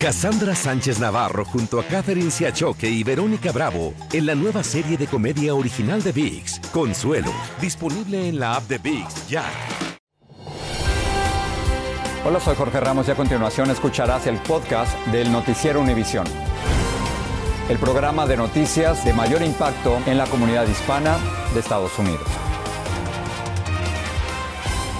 Cassandra 0.00 0.54
Sánchez 0.54 1.00
Navarro 1.00 1.44
junto 1.44 1.80
a 1.80 1.82
Catherine 1.82 2.30
Siachoque 2.30 2.88
y 2.88 3.02
Verónica 3.02 3.50
Bravo 3.50 3.94
en 4.12 4.26
la 4.26 4.36
nueva 4.36 4.62
serie 4.62 4.96
de 4.96 5.08
comedia 5.08 5.56
original 5.56 6.00
de 6.04 6.12
VIX, 6.12 6.60
Consuelo, 6.72 7.32
disponible 7.60 8.28
en 8.28 8.38
la 8.38 8.54
app 8.54 8.68
de 8.68 8.78
VIX 8.78 9.28
ya. 9.28 9.42
Hola, 12.24 12.38
soy 12.38 12.54
Jorge 12.54 12.78
Ramos 12.78 13.08
y 13.08 13.10
a 13.10 13.16
continuación 13.16 13.72
escucharás 13.72 14.28
el 14.28 14.36
podcast 14.36 14.96
del 15.08 15.32
Noticiero 15.32 15.80
Univisión. 15.80 16.28
El 17.68 17.78
programa 17.78 18.24
de 18.24 18.36
noticias 18.36 19.04
de 19.04 19.12
mayor 19.12 19.42
impacto 19.42 19.98
en 20.06 20.16
la 20.16 20.26
comunidad 20.26 20.68
hispana 20.68 21.18
de 21.52 21.58
Estados 21.58 21.98
Unidos. 21.98 22.28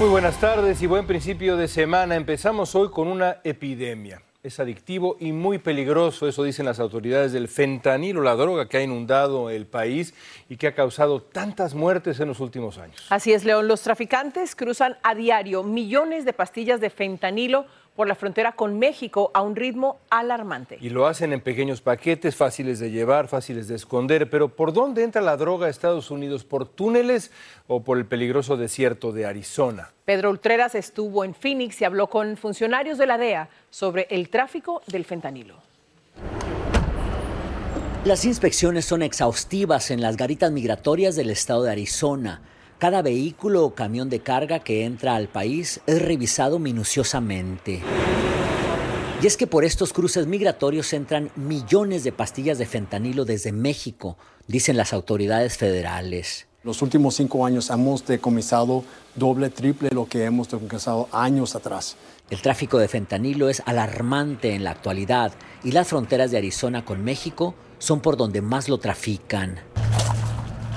Muy 0.01 0.09
buenas 0.09 0.41
tardes 0.41 0.83
y 0.83 0.89
buen 0.89 1.07
principio 1.07 1.57
de 1.57 1.69
semana. 1.69 2.17
Empezamos 2.17 2.75
hoy 2.75 2.91
con 2.91 3.07
una 3.07 3.37
epidemia 3.45 4.23
es 4.43 4.61
adictivo 4.61 5.17
y 5.19 5.33
muy 5.33 5.59
peligroso, 5.59 6.29
eso 6.29 6.45
dicen 6.45 6.65
las 6.65 6.79
autoridades 6.79 7.33
del 7.33 7.49
fentanilo, 7.49 8.23
la 8.23 8.37
droga 8.37 8.69
que 8.69 8.77
ha 8.77 8.83
inundado 8.83 9.51
el 9.51 9.67
país 9.67 10.15
y 10.49 10.57
que 10.57 10.69
ha 10.69 10.75
causado 10.75 11.21
tantas 11.21 11.75
muertes 11.75 12.21
en 12.21 12.29
los 12.29 12.39
últimos 12.39 12.79
años. 12.79 13.05
Así 13.11 13.33
es, 13.33 13.45
León, 13.45 13.67
los 13.67 13.83
traficantes 13.83 14.55
cruzan 14.55 14.97
a 15.03 15.17
diario 15.17 15.65
millones 15.65 16.25
de 16.25 16.33
pastillas 16.33 16.81
de 16.81 16.91
fentanilo 16.91 17.67
por 17.99 18.07
la 18.07 18.15
frontera 18.15 18.53
con 18.53 18.79
México 18.79 19.33
a 19.35 19.43
un 19.43 19.57
ritmo 19.57 19.99
alarmante. 20.09 20.79
Y 20.81 20.91
lo 20.91 21.09
hacen 21.09 21.33
en 21.33 21.41
pequeños 21.41 21.81
paquetes, 21.81 22.37
fáciles 22.37 22.79
de 22.79 22.93
llevar, 22.93 23.27
fáciles 23.27 23.67
de 23.67 23.75
esconder. 23.75 24.31
Pero 24.31 24.51
¿por 24.51 24.73
dónde 24.73 25.03
entra 25.03 25.21
la 25.21 25.37
droga 25.37 25.67
a 25.67 25.69
Estados 25.69 26.13
Unidos? 26.13 26.45
¿Por 26.45 26.65
túneles 26.65 27.33
o 27.67 27.83
por 27.83 27.99
el 27.99 28.07
peligroso 28.07 28.57
desierto 28.57 29.11
de 29.11 29.27
Arizona? 29.27 29.91
Pedro 30.05 30.31
Ultreras 30.31 30.77
estuvo 30.77 31.25
en 31.25 31.35
Phoenix 31.35 31.81
y 31.81 31.87
habló 31.87 32.07
con 32.07 32.37
funcionarios 32.37 32.99
de 32.99 33.07
la 33.07 33.19
DEA 33.19 33.49
sobre 33.69 34.07
el 34.11 34.29
tráfico 34.29 34.81
del 34.87 35.05
fentanilo. 35.05 35.57
Las 38.05 38.25
inspecciones 38.25 38.85
son 38.85 39.03
exhaustivas 39.03 39.91
en 39.91 40.03
las 40.03 40.17
garitas 40.17 40.53
migratorias 40.53 41.17
del 41.17 41.31
estado 41.31 41.65
de 41.65 41.73
Arizona. 41.73 42.43
Cada 42.79 43.03
vehículo 43.03 43.65
o 43.65 43.75
camión 43.75 44.09
de 44.09 44.21
carga 44.21 44.61
que 44.61 44.85
entra 44.85 45.17
al 45.17 45.27
país 45.27 45.81
es 45.89 46.01
revisado 46.01 46.61
minuciosamente. 46.61 47.83
Y 49.21 49.27
es 49.27 49.37
que 49.37 49.49
por 49.49 49.65
estos 49.65 49.93
cruces 49.93 50.29
migratorios 50.29 50.93
entran 50.93 51.33
millones 51.35 52.05
de 52.05 52.13
pastillas 52.13 52.57
de 52.57 52.67
fentanilo 52.67 53.25
desde 53.25 53.51
México, 53.51 54.17
dicen 54.47 54.77
las 54.77 54.93
autoridades 54.93 55.57
federales. 55.57 56.47
Los 56.63 56.81
últimos 56.81 57.17
cinco 57.17 57.45
años 57.45 57.69
hemos 57.71 58.07
decomisado 58.07 58.85
doble, 59.17 59.51
triple 59.51 59.91
lo 59.91 60.07
que 60.07 60.23
hemos 60.23 60.49
decomisado 60.49 61.09
años 61.11 61.57
atrás. 61.57 61.97
El 62.31 62.41
tráfico 62.43 62.79
de 62.79 62.87
fentanilo 62.87 63.49
es 63.49 63.61
alarmante 63.67 64.55
en 64.55 64.63
la 64.63 64.71
actualidad 64.71 65.33
y 65.65 65.73
las 65.73 65.89
fronteras 65.89 66.31
de 66.31 66.39
Arizona 66.39 66.85
con 66.85 67.03
México 67.03 67.57
son 67.81 67.99
por 67.99 68.17
donde 68.17 68.41
más 68.41 68.69
lo 68.69 68.79
trafican. 68.79 69.59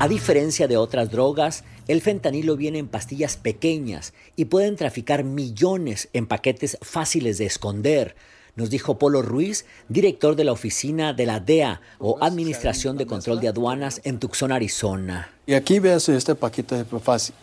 A 0.02 0.07
diferencia 0.07 0.67
de 0.67 0.77
otras 0.77 1.11
drogas, 1.11 1.63
el 1.88 2.02
fentanilo 2.02 2.57
viene 2.57 2.80
en 2.80 2.88
pastillas 2.88 3.38
pequeñas 3.38 4.13
y 4.35 4.45
pueden 4.45 4.75
traficar 4.75 5.23
millones 5.23 6.09
en 6.13 6.25
paquetes 6.25 6.80
fáciles 6.81 7.38
de 7.38 7.45
esconder, 7.45 8.16
nos 8.55 8.71
dijo 8.71 8.97
Polo 8.97 9.21
Ruiz, 9.21 9.67
director 9.89 10.35
de 10.35 10.43
la 10.43 10.53
oficina 10.53 11.13
de 11.13 11.27
la 11.27 11.39
DEA 11.39 11.81
o 11.99 12.17
Administración 12.19 12.97
de 12.97 13.05
Control 13.05 13.39
de 13.41 13.49
Aduanas 13.49 14.02
en 14.03 14.17
Tucson, 14.17 14.52
Arizona. 14.52 15.30
Y 15.45 15.53
aquí 15.53 15.77
ves 15.77 16.09
este 16.09 16.33
paquete 16.33 16.83
fácil. 16.83 17.36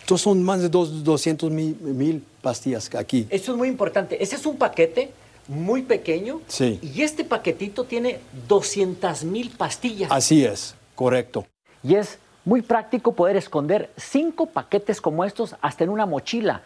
Estos 0.00 0.20
son 0.20 0.42
más 0.42 0.62
de 0.62 0.68
200 0.68 1.48
mil, 1.48 2.24
pastillas 2.42 2.92
aquí. 2.96 3.28
Esto 3.30 3.52
es 3.52 3.56
muy 3.56 3.68
importante. 3.68 4.20
Este 4.20 4.34
es 4.34 4.44
un 4.46 4.56
paquete 4.56 5.12
muy 5.46 5.82
pequeño. 5.82 6.40
Sí. 6.48 6.80
Y 6.82 7.02
este 7.02 7.22
paquetito 7.24 7.84
tiene 7.84 8.18
200 8.48 9.22
mil 9.22 9.50
pastillas. 9.50 10.10
Así 10.10 10.44
es, 10.44 10.74
correcto. 10.96 11.46
Y 11.82 11.94
es 11.94 12.18
muy 12.44 12.62
práctico 12.62 13.12
poder 13.12 13.36
esconder 13.36 13.90
cinco 13.96 14.46
paquetes 14.46 15.00
como 15.00 15.24
estos 15.24 15.56
hasta 15.60 15.84
en 15.84 15.90
una 15.90 16.06
mochila 16.06 16.62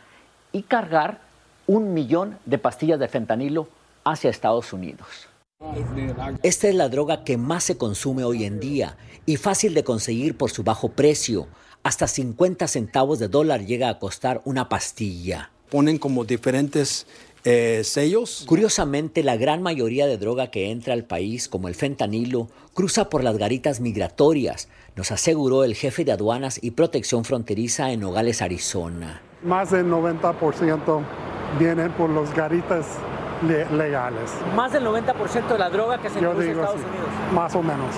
y 0.52 0.62
cargar 0.62 1.20
un 1.66 1.94
millón 1.94 2.38
de 2.44 2.58
pastillas 2.58 2.98
de 3.00 3.08
fentanilo 3.08 3.68
hacia 4.04 4.30
Estados 4.30 4.72
Unidos. 4.72 5.28
Esta 6.42 6.68
es 6.68 6.74
la 6.74 6.88
droga 6.88 7.24
que 7.24 7.36
más 7.36 7.64
se 7.64 7.78
consume 7.78 8.24
hoy 8.24 8.44
en 8.44 8.60
día 8.60 8.96
y 9.24 9.36
fácil 9.36 9.72
de 9.74 9.84
conseguir 9.84 10.36
por 10.36 10.50
su 10.50 10.62
bajo 10.62 10.90
precio. 10.90 11.46
Hasta 11.82 12.06
50 12.06 12.68
centavos 12.68 13.18
de 13.18 13.28
dólar 13.28 13.64
llega 13.64 13.88
a 13.88 13.98
costar 13.98 14.42
una 14.44 14.68
pastilla. 14.68 15.50
Ponen 15.70 15.98
como 15.98 16.24
diferentes 16.24 17.06
eh, 17.44 17.82
sellos. 17.84 18.44
Curiosamente, 18.46 19.22
la 19.22 19.36
gran 19.36 19.62
mayoría 19.62 20.06
de 20.06 20.18
droga 20.18 20.50
que 20.50 20.70
entra 20.70 20.94
al 20.94 21.04
país, 21.04 21.48
como 21.48 21.68
el 21.68 21.74
fentanilo, 21.74 22.48
cruza 22.72 23.10
por 23.10 23.22
las 23.22 23.36
garitas 23.36 23.80
migratorias, 23.80 24.68
nos 24.96 25.10
aseguró 25.10 25.64
el 25.64 25.74
jefe 25.74 26.04
de 26.04 26.12
aduanas 26.12 26.58
y 26.62 26.72
protección 26.72 27.24
fronteriza 27.24 27.92
en 27.92 28.00
Nogales, 28.00 28.42
Arizona. 28.42 29.20
Más 29.42 29.70
del 29.70 29.86
90% 29.86 31.02
vienen 31.58 31.92
por 31.92 32.10
los 32.10 32.32
garitas 32.34 32.86
legales. 33.42 34.30
Más 34.54 34.72
del 34.72 34.84
90% 34.84 35.48
de 35.48 35.58
la 35.58 35.68
droga 35.68 36.00
que 36.00 36.08
se 36.08 36.14
introduce 36.14 36.50
en 36.50 36.58
Estados 36.58 36.76
Unidos. 36.76 37.08
Más 37.32 37.54
o 37.54 37.62
menos. 37.62 37.94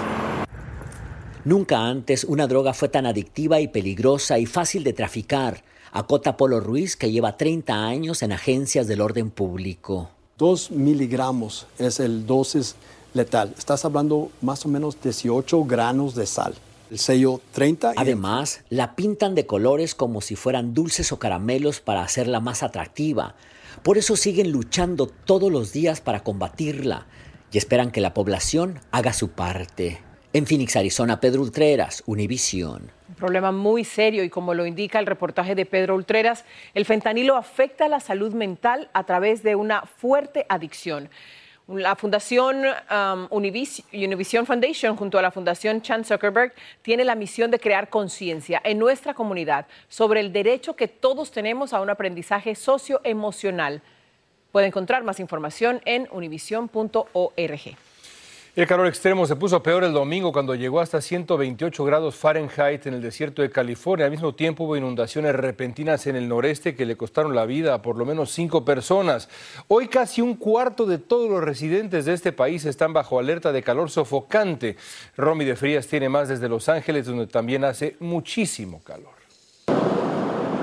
Nunca 1.45 1.87
antes 1.87 2.25
una 2.25 2.49
droga 2.49 2.73
fue 2.73 2.89
tan 2.89 3.07
adictiva 3.07 3.61
y 3.61 3.69
peligrosa 3.69 4.39
y 4.39 4.47
fácil 4.47 4.83
de 4.83 4.93
traficar. 4.93 5.63
Acota 5.93 6.37
Polo 6.37 6.61
Ruiz, 6.61 6.97
que 6.97 7.11
lleva 7.11 7.37
30 7.37 7.75
años 7.87 8.23
en 8.23 8.33
agencias 8.33 8.87
del 8.87 9.01
orden 9.01 9.31
público. 9.31 10.11
Dos 10.39 10.71
miligramos 10.71 11.67
es 11.79 12.01
el 12.01 12.27
dosis 12.27 12.77
letal. 13.15 13.55
Estás 13.57 13.85
hablando 13.85 14.31
más 14.43 14.67
o 14.67 14.69
menos 14.69 15.01
18 15.01 15.65
granos 15.65 16.15
de 16.15 16.27
sal. 16.27 16.55
El 16.91 16.99
sello 16.99 17.41
30. 17.53 17.95
Además, 17.97 18.61
la 18.69 18.95
pintan 18.95 19.35
de 19.35 19.47
colores 19.47 19.95
como 19.95 20.21
si 20.21 20.37
fueran 20.37 20.75
dulces 20.75 21.11
o 21.13 21.19
caramelos 21.19 21.81
para 21.81 22.03
hacerla 22.03 22.41
más 22.41 22.63
atractiva. 22.63 23.35
Por 23.83 23.99
eso 23.99 24.17
siguen 24.17 24.53
luchando 24.53 25.07
todos 25.07 25.51
los 25.51 25.73
días 25.73 26.01
para 26.01 26.23
combatirla 26.23 27.07
y 27.51 27.59
esperan 27.59 27.91
que 27.91 28.01
la 28.01 28.15
población 28.15 28.81
haga 28.91 29.13
su 29.13 29.31
parte. 29.31 30.06
En 30.37 30.47
Phoenix, 30.47 30.77
Arizona, 30.77 31.19
Pedro 31.19 31.41
Ultreras, 31.41 32.03
Univisión. 32.05 32.93
Un 33.09 33.15
problema 33.15 33.53
muy 33.53 33.85
serio 33.85 34.23
y 34.23 34.29
como 34.29 34.53
lo 34.53 34.67
indica 34.67 34.99
el 34.99 35.07
reportaje 35.07 35.55
de 35.55 35.65
Pedro 35.65 35.95
Ultreras, 35.95 36.45
el 36.75 36.85
fentanilo 36.85 37.37
afecta 37.37 37.89
la 37.89 38.01
salud 38.01 38.35
mental 38.35 38.91
a 38.93 39.05
través 39.05 39.43
de 39.43 39.55
una 39.55 39.87
fuerte 39.87 40.45
adicción. 40.51 41.09
La 41.69 41.97
Fundación 41.97 42.65
um, 42.67 43.29
Univision 43.31 44.45
Foundation, 44.45 44.95
junto 44.95 45.19
a 45.19 45.23
la 45.23 45.31
Fundación 45.31 45.81
Chan 45.81 46.05
Zuckerberg, 46.05 46.53
tiene 46.83 47.07
la 47.07 47.15
misión 47.15 47.51
de 47.51 47.59
crear 47.59 47.89
conciencia 47.89 48.61
en 48.63 48.79
nuestra 48.79 49.15
comunidad 49.15 49.67
sobre 49.89 50.21
el 50.21 50.35
derecho 50.35 50.77
que 50.77 50.87
todos 50.87 51.31
tenemos 51.31 51.73
a 51.73 51.81
un 51.81 51.89
aprendizaje 51.89 52.55
socioemocional. 52.55 53.81
Puede 54.53 54.67
encontrar 54.67 55.03
más 55.03 55.19
información 55.19 55.81
en 55.87 56.07
univision.org. 56.11 57.77
El 58.57 58.67
calor 58.67 58.87
extremo 58.87 59.27
se 59.27 59.37
puso 59.37 59.63
peor 59.63 59.85
el 59.85 59.93
domingo 59.93 60.33
cuando 60.33 60.55
llegó 60.55 60.81
hasta 60.81 61.03
128 61.03 61.85
grados 61.85 62.15
Fahrenheit 62.15 62.87
en 62.87 62.95
el 62.95 63.03
desierto 63.03 63.43
de 63.43 63.51
California. 63.51 64.07
Al 64.07 64.11
mismo 64.11 64.35
tiempo 64.35 64.65
hubo 64.65 64.79
inundaciones 64.79 65.35
repentinas 65.35 66.07
en 66.07 66.17
el 66.17 66.27
noreste 66.27 66.75
que 66.75 66.87
le 66.87 66.97
costaron 66.97 67.35
la 67.35 67.45
vida 67.45 67.75
a 67.75 67.83
por 67.83 67.99
lo 67.99 68.07
menos 68.07 68.31
cinco 68.31 68.65
personas. 68.65 69.29
Hoy 69.69 69.89
casi 69.89 70.23
un 70.23 70.37
cuarto 70.37 70.87
de 70.87 70.97
todos 70.97 71.29
los 71.29 71.45
residentes 71.45 72.07
de 72.07 72.15
este 72.15 72.33
país 72.33 72.65
están 72.65 72.95
bajo 72.95 73.19
alerta 73.19 73.53
de 73.53 73.63
calor 73.63 73.91
sofocante. 73.91 74.79
Romy 75.19 75.45
de 75.45 75.55
Frías 75.55 75.87
tiene 75.87 76.09
más 76.09 76.31
desde 76.31 76.49
Los 76.49 76.71
Ángeles, 76.71 77.05
donde 77.05 77.27
también 77.27 77.63
hace 77.63 77.99
muchísimo 78.01 78.81
calor. 78.83 79.13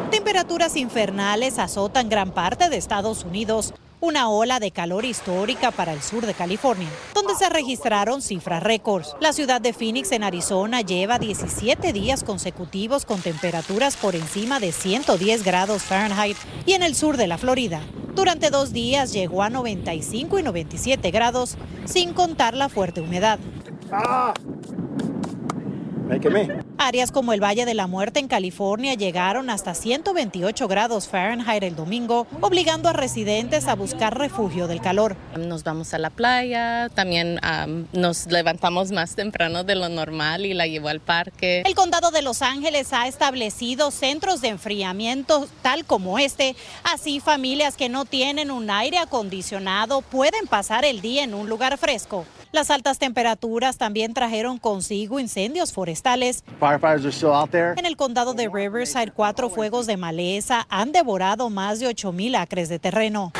Temperaturas 0.10 0.76
infernales 0.78 1.60
azotan 1.60 2.10
gran 2.10 2.32
parte 2.32 2.70
de 2.70 2.78
Estados 2.78 3.24
Unidos 3.24 3.76
una 4.04 4.28
ola 4.28 4.60
de 4.60 4.72
calor 4.72 5.06
histórica 5.06 5.72
para 5.72 5.94
el 5.94 6.02
sur 6.02 6.26
de 6.26 6.34
California, 6.34 6.90
donde 7.16 7.36
se 7.36 7.48
registraron 7.48 8.22
cifras 8.22 8.62
récords. 8.62 9.16
La 9.22 9.32
ciudad 9.32 9.62
de 9.62 9.72
Phoenix, 9.72 10.12
en 10.12 10.26
Arizona, 10.26 10.82
lleva 10.82 11.20
17 11.20 11.94
días 11.94 12.26
consecutivos 12.26 13.06
con 13.06 13.22
temperaturas 13.22 13.96
por 13.96 14.18
encima 14.18 14.60
de 14.60 14.74
110 14.74 15.46
grados 15.46 15.84
Fahrenheit 15.84 16.36
y 16.66 16.74
en 16.74 16.84
el 16.84 16.96
sur 16.96 17.16
de 17.16 17.28
la 17.28 17.38
Florida. 17.38 17.80
Durante 18.14 18.50
dos 18.50 18.74
días 18.74 19.14
llegó 19.14 19.42
a 19.42 19.50
95 19.50 20.38
y 20.38 20.44
97 20.44 21.10
grados, 21.10 21.56
sin 21.86 22.14
contar 22.14 22.56
la 22.56 22.68
fuerte 22.68 23.00
humedad. 23.00 23.40
¡Ah! 23.90 24.34
Me 26.08 26.20
quemé. 26.20 26.50
Áreas 26.78 27.12
como 27.12 27.32
el 27.32 27.42
Valle 27.42 27.66
de 27.66 27.74
la 27.74 27.88
Muerte 27.88 28.20
en 28.20 28.28
California 28.28 28.94
llegaron 28.94 29.50
hasta 29.50 29.74
128 29.74 30.68
grados 30.68 31.08
Fahrenheit 31.08 31.64
el 31.64 31.76
domingo, 31.76 32.28
obligando 32.42 32.90
a 32.90 32.94
residentes 32.94 33.68
a 33.68 33.76
buscar 33.76 34.18
refugio 34.18 34.68
del 34.68 34.82
calor. 34.82 35.16
Nos 35.38 35.64
vamos 35.64 35.94
a 35.94 35.98
la 35.98 36.10
playa, 36.10 36.90
también 36.90 37.40
nos 37.94 38.26
levantamos 38.28 38.92
más 38.92 39.16
temprano 39.16 39.64
de 39.64 39.76
lo 39.76 39.88
normal 39.88 40.46
y 40.46 40.54
la 40.54 40.68
llevo 40.68 40.90
al 40.90 41.00
parque. 41.00 41.64
El 41.66 41.74
condado 41.74 42.12
de 42.12 42.22
Los 42.22 42.42
Ángeles 42.42 42.92
ha 42.92 43.08
establecido 43.08 43.90
centros 43.92 44.42
de 44.42 44.50
enfriamiento 44.50 45.48
tal 45.62 45.86
como 45.86 46.20
este, 46.20 46.56
así 46.84 47.22
familias 47.22 47.78
que 47.78 47.88
no 47.88 48.04
tienen 48.04 48.52
un 48.52 48.70
aire 48.70 48.98
acondicionado 48.98 50.02
pueden 50.02 50.48
pasar 50.48 50.84
el 50.84 51.00
día 51.00 51.24
en 51.24 51.34
un 51.34 51.48
lugar 51.48 51.78
fresco. 51.78 52.26
Las 52.54 52.70
altas 52.70 53.00
temperaturas 53.00 53.80
también 53.80 54.14
trajeron 54.14 54.60
consigo 54.60 55.20
incendios 55.20 55.74
forestales. 55.74 56.44
En 57.76 57.86
el 57.88 57.98
condado 57.98 58.36
de 58.36 58.48
Riverside, 58.48 59.12
cuatro 59.12 59.50
fuegos 59.50 59.88
de 59.88 59.98
maleza 59.98 60.68
han 60.70 60.92
devorado 60.92 61.50
más 61.50 61.80
de 61.80 61.88
8 61.88 62.12
mil 62.12 62.36
acres 62.36 62.70
de 62.70 62.78
terreno. 62.78 63.34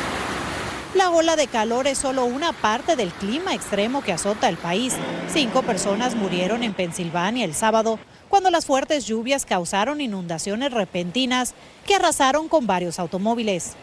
La 0.94 1.10
ola 1.10 1.34
de 1.34 1.48
calor 1.48 1.88
es 1.88 1.98
solo 1.98 2.24
una 2.24 2.52
parte 2.52 2.94
del 2.94 3.10
clima 3.10 3.52
extremo 3.52 4.00
que 4.00 4.12
azota 4.12 4.48
el 4.48 4.56
país. 4.56 4.94
Cinco 5.28 5.62
personas 5.62 6.14
murieron 6.14 6.62
en 6.62 6.72
Pensilvania 6.72 7.44
el 7.44 7.54
sábado 7.54 7.98
cuando 8.28 8.48
las 8.48 8.64
fuertes 8.64 9.04
lluvias 9.04 9.44
causaron 9.44 10.00
inundaciones 10.00 10.72
repentinas 10.72 11.54
que 11.84 11.96
arrasaron 11.96 12.48
con 12.48 12.68
varios 12.68 13.00
automóviles. 13.00 13.74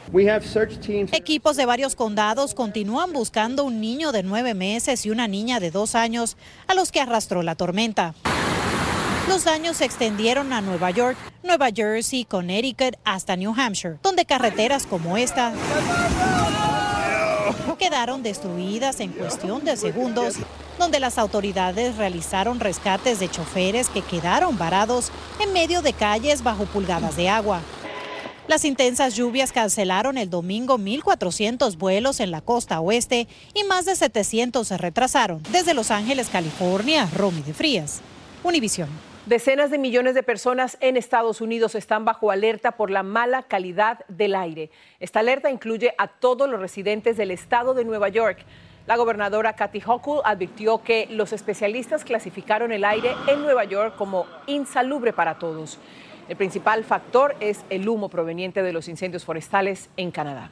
Equipos 1.11 1.57
de 1.57 1.65
varios 1.65 1.95
condados 1.95 2.55
continúan 2.55 3.11
buscando 3.11 3.65
un 3.65 3.81
niño 3.81 4.13
de 4.13 4.23
nueve 4.23 4.53
meses 4.53 5.05
y 5.05 5.09
una 5.09 5.27
niña 5.27 5.59
de 5.59 5.69
dos 5.69 5.95
años 5.95 6.37
a 6.67 6.75
los 6.75 6.93
que 6.93 7.01
arrastró 7.01 7.43
la 7.43 7.55
tormenta. 7.55 8.13
Los 9.27 9.43
daños 9.43 9.77
se 9.77 9.85
extendieron 9.85 10.53
a 10.53 10.61
Nueva 10.61 10.91
York, 10.91 11.17
Nueva 11.43 11.69
Jersey, 11.73 12.23
Connecticut 12.23 12.95
hasta 13.03 13.35
New 13.35 13.53
Hampshire, 13.55 13.97
donde 14.01 14.25
carreteras 14.25 14.87
como 14.87 15.17
esta 15.17 15.53
quedaron 17.81 18.21
destruidas 18.21 18.99
en 18.99 19.11
cuestión 19.11 19.65
de 19.65 19.75
segundos, 19.75 20.35
donde 20.77 20.99
las 20.99 21.17
autoridades 21.17 21.97
realizaron 21.97 22.59
rescates 22.59 23.19
de 23.19 23.27
choferes 23.27 23.89
que 23.89 24.03
quedaron 24.03 24.55
varados 24.55 25.11
en 25.39 25.51
medio 25.51 25.81
de 25.81 25.91
calles 25.91 26.43
bajo 26.43 26.65
pulgadas 26.65 27.15
de 27.15 27.27
agua. 27.27 27.59
Las 28.47 28.65
intensas 28.65 29.15
lluvias 29.15 29.51
cancelaron 29.51 30.19
el 30.19 30.29
domingo 30.29 30.77
1.400 30.77 31.75
vuelos 31.75 32.19
en 32.19 32.29
la 32.29 32.41
costa 32.41 32.79
oeste 32.81 33.27
y 33.55 33.63
más 33.63 33.85
de 33.85 33.95
700 33.95 34.67
se 34.67 34.77
retrasaron. 34.77 35.41
Desde 35.51 35.73
Los 35.73 35.89
Ángeles, 35.89 36.29
California, 36.29 37.09
Romy 37.15 37.41
de 37.41 37.55
Frías, 37.55 38.01
Univisión. 38.43 39.10
Decenas 39.27 39.69
de 39.69 39.77
millones 39.77 40.15
de 40.15 40.23
personas 40.23 40.77
en 40.81 40.97
Estados 40.97 41.41
Unidos 41.41 41.75
están 41.75 42.05
bajo 42.05 42.31
alerta 42.31 42.71
por 42.71 42.89
la 42.89 43.03
mala 43.03 43.43
calidad 43.43 44.03
del 44.07 44.33
aire. 44.33 44.71
Esta 44.99 45.19
alerta 45.19 45.51
incluye 45.51 45.93
a 45.99 46.07
todos 46.07 46.49
los 46.49 46.59
residentes 46.59 47.17
del 47.17 47.29
estado 47.29 47.75
de 47.75 47.85
Nueva 47.85 48.09
York. 48.09 48.39
La 48.87 48.95
gobernadora 48.95 49.53
Kathy 49.53 49.79
Hochul 49.85 50.21
advirtió 50.23 50.81
que 50.81 51.07
los 51.11 51.33
especialistas 51.33 52.03
clasificaron 52.03 52.71
el 52.71 52.83
aire 52.83 53.11
en 53.27 53.43
Nueva 53.43 53.63
York 53.63 53.95
como 53.95 54.25
insalubre 54.47 55.13
para 55.13 55.37
todos. 55.37 55.77
El 56.27 56.35
principal 56.35 56.83
factor 56.83 57.35
es 57.41 57.63
el 57.69 57.87
humo 57.87 58.09
proveniente 58.09 58.63
de 58.63 58.73
los 58.73 58.87
incendios 58.87 59.23
forestales 59.23 59.91
en 59.97 60.09
Canadá. 60.09 60.49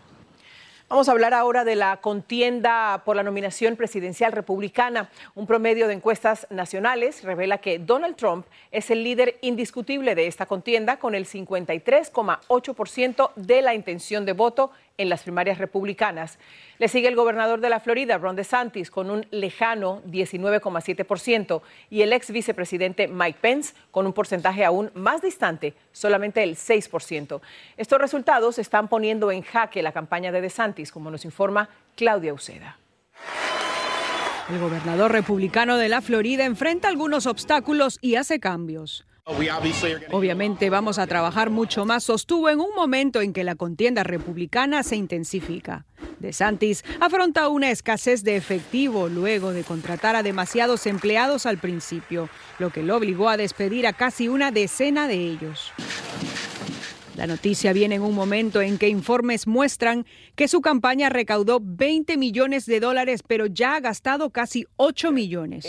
Vamos 0.89 1.07
a 1.07 1.11
hablar 1.11 1.35
ahora 1.35 1.63
de 1.65 1.75
la 1.75 1.97
contienda 1.97 3.03
por 3.05 3.15
la 3.15 3.21
nominación 3.21 3.75
presidencial 3.75 4.31
republicana. 4.31 5.11
Un 5.35 5.45
promedio 5.45 5.87
de 5.87 5.93
encuestas 5.93 6.47
nacionales 6.49 7.23
revela 7.23 7.59
que 7.59 7.77
Donald 7.77 8.15
Trump 8.15 8.47
es 8.71 8.89
el 8.89 9.03
líder 9.03 9.37
indiscutible 9.41 10.15
de 10.15 10.25
esta 10.25 10.47
contienda 10.47 10.97
con 10.97 11.13
el 11.13 11.27
53,8% 11.27 13.31
de 13.35 13.61
la 13.61 13.75
intención 13.75 14.25
de 14.25 14.33
voto 14.33 14.71
en 14.99 15.09
las 15.09 15.23
primarias 15.23 15.57
republicanas. 15.57 16.37
Le 16.77 16.87
sigue 16.87 17.07
el 17.07 17.15
gobernador 17.15 17.61
de 17.61 17.69
la 17.69 17.79
Florida, 17.79 18.19
Ron 18.19 18.35
DeSantis, 18.35 18.91
con 18.91 19.09
un 19.09 19.25
lejano 19.31 20.03
19,7% 20.03 21.61
y 21.89 22.01
el 22.03 22.13
ex 22.13 22.29
vicepresidente 22.29 23.07
Mike 23.07 23.39
Pence 23.41 23.73
con 23.89 24.05
un 24.05 24.13
porcentaje 24.13 24.63
aún 24.63 24.91
más 24.93 25.21
distante, 25.21 25.73
solamente 25.91 26.43
el 26.43 26.55
6%. 26.55 27.41
Estos 27.77 27.99
resultados 27.99 28.59
están 28.59 28.89
poniendo 28.89 29.31
en 29.31 29.41
jaque 29.41 29.81
la 29.81 29.93
campaña 29.93 30.31
de 30.31 30.41
DeSantis, 30.41 30.91
como 30.91 31.09
nos 31.09 31.25
informa 31.25 31.69
Claudia 31.95 32.33
Uceda. 32.33 32.77
El 34.49 34.59
gobernador 34.59 35.11
republicano 35.11 35.77
de 35.77 35.89
la 35.89 36.01
Florida 36.01 36.43
enfrenta 36.43 36.87
algunos 36.89 37.25
obstáculos 37.25 37.99
y 38.01 38.15
hace 38.15 38.39
cambios. 38.39 39.05
Obviamente 40.11 40.69
vamos 40.69 40.97
a 40.99 41.07
trabajar 41.07 41.49
mucho 41.49 41.85
más, 41.85 42.03
sostuvo 42.03 42.49
en 42.49 42.59
un 42.59 42.73
momento 42.75 43.21
en 43.21 43.33
que 43.33 43.43
la 43.43 43.55
contienda 43.55 44.03
republicana 44.03 44.83
se 44.83 44.95
intensifica. 44.95 45.85
De 46.19 46.33
Santis 46.33 46.83
afronta 46.99 47.47
una 47.47 47.71
escasez 47.71 48.23
de 48.23 48.35
efectivo 48.35 49.07
luego 49.07 49.53
de 49.53 49.63
contratar 49.63 50.15
a 50.15 50.23
demasiados 50.23 50.85
empleados 50.85 51.45
al 51.45 51.57
principio, 51.57 52.29
lo 52.57 52.71
que 52.71 52.83
lo 52.83 52.97
obligó 52.97 53.29
a 53.29 53.37
despedir 53.37 53.87
a 53.87 53.93
casi 53.93 54.27
una 54.27 54.51
decena 54.51 55.07
de 55.07 55.15
ellos. 55.15 55.71
La 57.19 57.27
noticia 57.27 57.73
viene 57.73 57.95
en 57.95 58.01
un 58.01 58.15
momento 58.15 58.61
en 58.61 58.77
que 58.77 58.87
informes 58.87 59.45
muestran 59.45 60.05
que 60.37 60.47
su 60.47 60.61
campaña 60.61 61.09
recaudó 61.09 61.59
20 61.61 62.15
millones 62.15 62.65
de 62.65 62.79
dólares, 62.79 63.23
pero 63.27 63.45
ya 63.45 63.75
ha 63.75 63.81
gastado 63.81 64.29
casi 64.29 64.65
8 64.77 65.11
millones. 65.11 65.67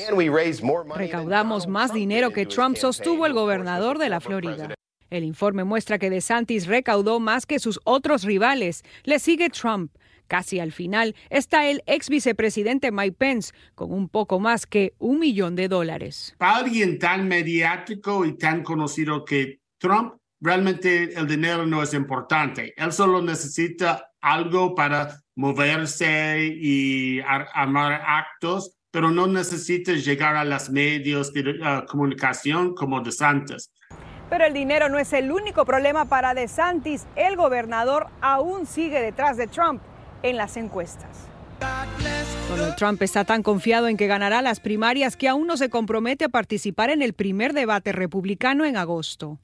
Recaudamos 0.95 1.67
más 1.67 1.93
dinero 1.93 2.31
que 2.31 2.47
Trump, 2.47 2.77
sostuvo 2.77 3.27
el 3.27 3.33
gobernador 3.33 3.99
de 3.99 4.09
la 4.09 4.21
Florida. 4.21 4.77
El 5.11 5.25
informe 5.25 5.65
muestra 5.65 5.99
que 5.99 6.09
DeSantis 6.09 6.69
recaudó 6.69 7.19
más 7.19 7.47
que 7.47 7.59
sus 7.59 7.81
otros 7.83 8.23
rivales. 8.23 8.85
Le 9.03 9.19
sigue 9.19 9.51
Trump. 9.51 9.91
Casi 10.29 10.61
al 10.61 10.71
final 10.71 11.17
está 11.31 11.69
el 11.69 11.83
ex 11.87 12.09
vicepresidente 12.09 12.93
Mike 12.93 13.17
Pence 13.19 13.53
con 13.75 13.93
un 13.93 14.09
poco 14.09 14.39
más 14.39 14.67
que 14.67 14.95
un 15.01 15.19
millón 15.19 15.57
de 15.57 15.67
dólares. 15.67 16.37
alguien 16.39 17.01
tan 17.01 17.27
mediático 17.27 18.25
y 18.25 18.39
tan 18.39 18.63
conocido 18.63 19.25
que 19.25 19.59
Trump 19.79 20.20
realmente 20.41 21.15
el 21.19 21.27
dinero 21.27 21.67
no 21.67 21.83
es 21.83 21.95
importante. 21.95 22.75
Él 22.77 22.93
solo 22.93 23.23
necesita 23.23 24.11
algo 24.21 24.75
para 24.75 25.21
moverse 25.37 26.39
y 26.61 27.21
armar 27.21 28.03
actos, 28.07 28.77
pero 28.91 29.11
no 29.11 29.27
necesita 29.27 29.93
llegar 29.93 30.37
a 30.37 30.45
los 30.45 30.71
medios 30.71 31.33
de 31.33 31.41
uh, 31.41 31.87
comunicación 31.87 32.75
como 32.75 33.01
DeSantis. 33.01 33.71
Pero 34.29 34.45
el 34.45 34.53
dinero 34.53 34.89
no 34.89 34.99
es 34.99 35.13
el 35.13 35.33
único 35.33 35.65
problema 35.65 36.05
para 36.05 36.35
DeSantis. 36.35 37.07
El 37.17 37.37
gobernador 37.37 38.09
aún 38.21 38.67
sigue 38.67 39.01
detrás 39.01 39.37
de 39.37 39.47
Trump 39.47 39.83
en 40.23 40.37
las 40.37 40.57
encuestas. 40.57 41.27
Donald 42.51 42.75
Trump 42.75 43.01
está 43.03 43.25
tan 43.25 43.45
confiado 43.45 43.87
en 43.87 43.97
que 43.97 44.09
ganará 44.09 44.43
las 44.43 44.59
primarias 44.59 45.17
que 45.17 45.29
aún 45.29 45.47
no 45.47 45.57
se 45.57 45.71
compromete 45.71 46.25
a 46.25 46.29
participar 46.29 46.91
en 46.91 47.01
el 47.01 47.13
primer 47.13 47.53
debate 47.53 47.93
republicano 47.93 48.65
en 48.65 48.77
agosto. 48.77 49.39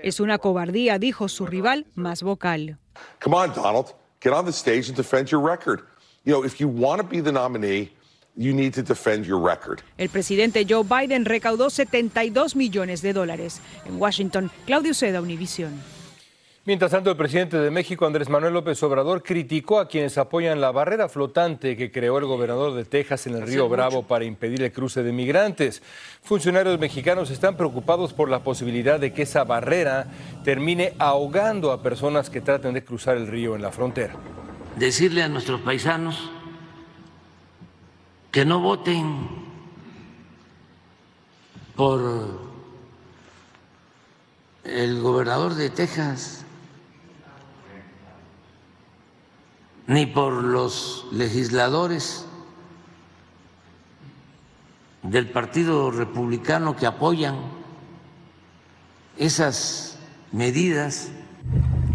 Es 0.00 0.20
una 0.20 0.38
cobardía, 0.38 0.98
dijo 1.00 1.28
su 1.28 1.44
rival 1.44 1.86
más 1.96 2.22
vocal. 2.22 2.78
Come 3.20 3.36
on, 3.36 3.52
Donald, 3.52 3.86
get 4.20 4.32
on 4.32 4.44
the 4.44 4.52
stage 4.52 4.88
and 4.88 4.96
defend 4.96 5.28
your 5.28 5.42
record. 5.42 5.80
You 6.24 6.34
know, 6.34 6.44
if 6.44 6.60
you 6.60 6.68
want 6.68 7.02
to 7.02 7.08
be 7.08 7.20
the 7.20 7.32
nominee, 7.32 7.90
el 9.96 10.08
presidente 10.10 10.66
Joe 10.68 10.84
Biden 10.84 11.24
recaudó 11.24 11.70
72 11.70 12.54
millones 12.54 13.00
de 13.00 13.14
dólares. 13.14 13.60
En 13.86 14.00
Washington, 14.00 14.50
Claudio 14.66 14.92
Seda, 14.92 15.22
Univisión. 15.22 15.95
Mientras 16.66 16.90
tanto, 16.90 17.12
el 17.12 17.16
presidente 17.16 17.56
de 17.58 17.70
México, 17.70 18.06
Andrés 18.06 18.28
Manuel 18.28 18.52
López 18.52 18.82
Obrador, 18.82 19.22
criticó 19.22 19.78
a 19.78 19.86
quienes 19.86 20.18
apoyan 20.18 20.60
la 20.60 20.72
barrera 20.72 21.08
flotante 21.08 21.76
que 21.76 21.92
creó 21.92 22.18
el 22.18 22.24
gobernador 22.24 22.74
de 22.74 22.84
Texas 22.84 23.28
en 23.28 23.36
el 23.36 23.42
río 23.42 23.68
Bravo 23.68 24.02
para 24.02 24.24
impedir 24.24 24.64
el 24.64 24.72
cruce 24.72 25.04
de 25.04 25.12
migrantes. 25.12 25.80
Funcionarios 26.22 26.80
mexicanos 26.80 27.30
están 27.30 27.56
preocupados 27.56 28.12
por 28.12 28.28
la 28.28 28.40
posibilidad 28.40 28.98
de 28.98 29.12
que 29.12 29.22
esa 29.22 29.44
barrera 29.44 30.08
termine 30.42 30.94
ahogando 30.98 31.70
a 31.70 31.84
personas 31.84 32.30
que 32.30 32.40
traten 32.40 32.74
de 32.74 32.82
cruzar 32.82 33.16
el 33.16 33.28
río 33.28 33.54
en 33.54 33.62
la 33.62 33.70
frontera. 33.70 34.16
Decirle 34.74 35.22
a 35.22 35.28
nuestros 35.28 35.60
paisanos 35.60 36.32
que 38.32 38.44
no 38.44 38.58
voten 38.58 39.28
por 41.76 42.40
el 44.64 45.00
gobernador 45.00 45.54
de 45.54 45.70
Texas, 45.70 46.42
ni 49.86 50.06
por 50.06 50.32
los 50.42 51.06
legisladores 51.12 52.26
del 55.02 55.30
Partido 55.30 55.90
Republicano 55.90 56.76
que 56.76 56.86
apoyan 56.86 57.36
esas 59.16 59.98
medidas 60.32 61.10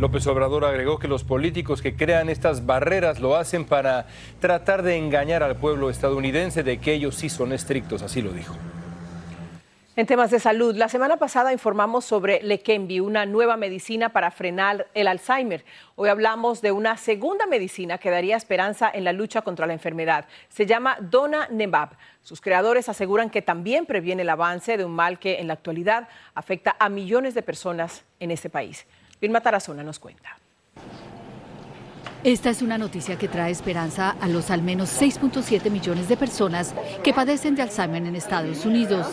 López 0.01 0.25
Obrador 0.25 0.65
agregó 0.65 0.97
que 0.97 1.07
los 1.07 1.23
políticos 1.23 1.83
que 1.83 1.95
crean 1.95 2.27
estas 2.29 2.65
barreras 2.65 3.19
lo 3.19 3.35
hacen 3.35 3.65
para 3.65 4.07
tratar 4.39 4.81
de 4.81 4.97
engañar 4.97 5.43
al 5.43 5.57
pueblo 5.57 5.91
estadounidense 5.91 6.63
de 6.63 6.79
que 6.79 6.93
ellos 6.93 7.13
sí 7.13 7.29
son 7.29 7.53
estrictos, 7.53 8.01
así 8.01 8.19
lo 8.23 8.31
dijo. 8.31 8.55
En 9.97 10.05
temas 10.05 10.31
de 10.31 10.39
salud, 10.39 10.73
la 10.77 10.87
semana 10.87 11.17
pasada 11.17 11.51
informamos 11.51 12.05
sobre 12.05 12.41
Leqembi, 12.43 13.01
una 13.01 13.25
nueva 13.25 13.57
medicina 13.57 14.07
para 14.07 14.31
frenar 14.31 14.87
el 14.93 15.05
Alzheimer. 15.05 15.65
Hoy 15.97 16.07
hablamos 16.07 16.61
de 16.61 16.71
una 16.71 16.95
segunda 16.95 17.45
medicina 17.45 17.97
que 17.97 18.09
daría 18.09 18.37
esperanza 18.37 18.89
en 18.93 19.03
la 19.03 19.11
lucha 19.11 19.41
contra 19.41 19.67
la 19.67 19.73
enfermedad. 19.73 20.27
Se 20.47 20.65
llama 20.65 20.95
Dona 21.01 21.49
Nebab. 21.49 21.97
Sus 22.21 22.39
creadores 22.39 22.87
aseguran 22.87 23.29
que 23.29 23.41
también 23.41 23.85
previene 23.85 24.21
el 24.21 24.29
avance 24.29 24.77
de 24.77 24.85
un 24.85 24.93
mal 24.93 25.19
que 25.19 25.41
en 25.41 25.47
la 25.47 25.55
actualidad 25.55 26.07
afecta 26.35 26.77
a 26.79 26.87
millones 26.87 27.33
de 27.33 27.41
personas 27.41 28.05
en 28.21 28.31
este 28.31 28.49
país. 28.49 28.87
Vilma 29.19 29.41
Tarazona 29.41 29.83
nos 29.83 29.99
cuenta. 29.99 30.40
Esta 32.23 32.51
es 32.51 32.61
una 32.61 32.77
noticia 32.77 33.17
que 33.17 33.27
trae 33.27 33.51
esperanza 33.51 34.15
a 34.21 34.27
los 34.27 34.51
al 34.51 34.61
menos 34.61 34.91
6.7 35.01 35.71
millones 35.71 36.07
de 36.07 36.15
personas 36.15 36.71
que 37.03 37.15
padecen 37.15 37.55
de 37.55 37.63
Alzheimer 37.63 38.05
en 38.05 38.15
Estados 38.15 38.63
Unidos. 38.63 39.07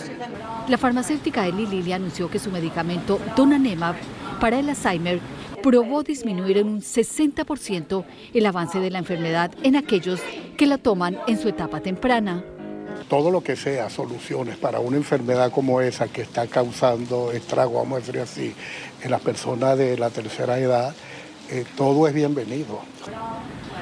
La 0.69 0.77
farmacéutica 0.77 1.47
Eli 1.47 1.67
Lilly 1.67 1.93
anunció 1.93 2.29
que 2.29 2.39
su 2.39 2.51
medicamento 2.51 3.19
Donanemab 3.35 3.95
para 4.39 4.59
el 4.59 4.69
Alzheimer 4.69 5.21
probó 5.63 6.03
disminuir 6.03 6.59
en 6.59 6.69
un 6.69 6.81
60% 6.83 8.05
el 8.35 8.45
avance 8.45 8.79
de 8.79 8.91
la 8.91 8.99
enfermedad 8.99 9.53
en 9.63 9.77
aquellos 9.77 10.21
que 10.59 10.67
la 10.67 10.77
toman 10.77 11.19
en 11.27 11.39
su 11.39 11.49
etapa 11.49 11.81
temprana. 11.81 12.45
Todo 13.09 13.31
lo 13.31 13.41
que 13.43 13.57
sea 13.57 13.89
soluciones 13.89 14.59
para 14.59 14.81
una 14.81 14.99
enfermedad 14.99 15.51
como 15.51 15.81
esa 15.81 16.09
que 16.09 16.21
está 16.21 16.47
causando 16.47 17.33
estrago, 17.33 17.79
vamos 17.79 17.97
a 17.97 18.01
decir 18.01 18.21
así, 18.21 18.55
en 19.03 19.11
las 19.11 19.23
personas 19.23 19.79
de 19.79 19.97
la 19.97 20.11
tercera 20.11 20.59
edad, 20.59 20.95
eh, 21.51 21.65
todo 21.77 22.07
es 22.07 22.15
bienvenido. 22.15 22.81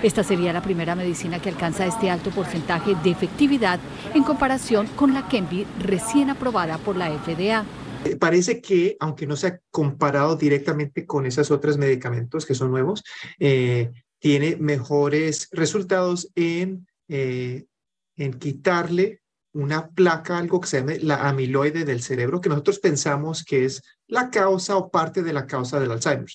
Esta 0.03 0.23
sería 0.23 0.53
la 0.53 0.63
primera 0.63 0.95
medicina 0.95 1.41
que 1.41 1.49
alcanza 1.49 1.87
este 1.87 2.11
alto 2.11 2.31
porcentaje 2.31 2.95
de 3.03 3.11
efectividad 3.11 3.81
en 4.15 4.23
comparación 4.23 4.87
con 4.89 5.15
la 5.15 5.27
Kembi 5.29 5.67
recién 5.81 6.31
aprobada 6.31 6.79
por 6.79 6.97
la 6.97 7.11
FDA. 7.11 7.65
Eh, 8.05 8.17
parece 8.17 8.61
que, 8.61 8.97
aunque 9.01 9.27
no 9.27 9.37
se 9.37 9.47
ha 9.49 9.61
comparado 9.71 10.37
directamente 10.37 11.07
con 11.07 11.27
esos 11.27 11.51
otros 11.51 11.77
medicamentos 11.77 12.47
que 12.47 12.55
son 12.55 12.71
nuevos, 12.71 13.03
eh, 13.41 13.91
tiene 14.19 14.57
mejores 14.57 15.49
resultados 15.51 16.31
en, 16.35 16.87
en 17.09 18.33
quitarle 18.39 19.23
una 19.53 19.89
placa, 19.89 20.39
algo 20.39 20.61
que 20.61 20.69
se 20.69 20.81
llama 20.81 20.93
la 21.01 21.29
amiloide 21.29 21.85
del 21.85 22.03
cerebro, 22.03 22.41
que 22.41 22.49
nosotros 22.49 22.79
pensamos 22.79 23.45
que 23.45 23.65
es 23.65 23.83
la 24.07 24.31
causa 24.31 24.77
o 24.77 24.91
parte 24.91 25.23
de 25.23 25.33
la 25.33 25.47
causa 25.47 25.81
del 25.81 25.93
Alzheimer. 25.93 26.31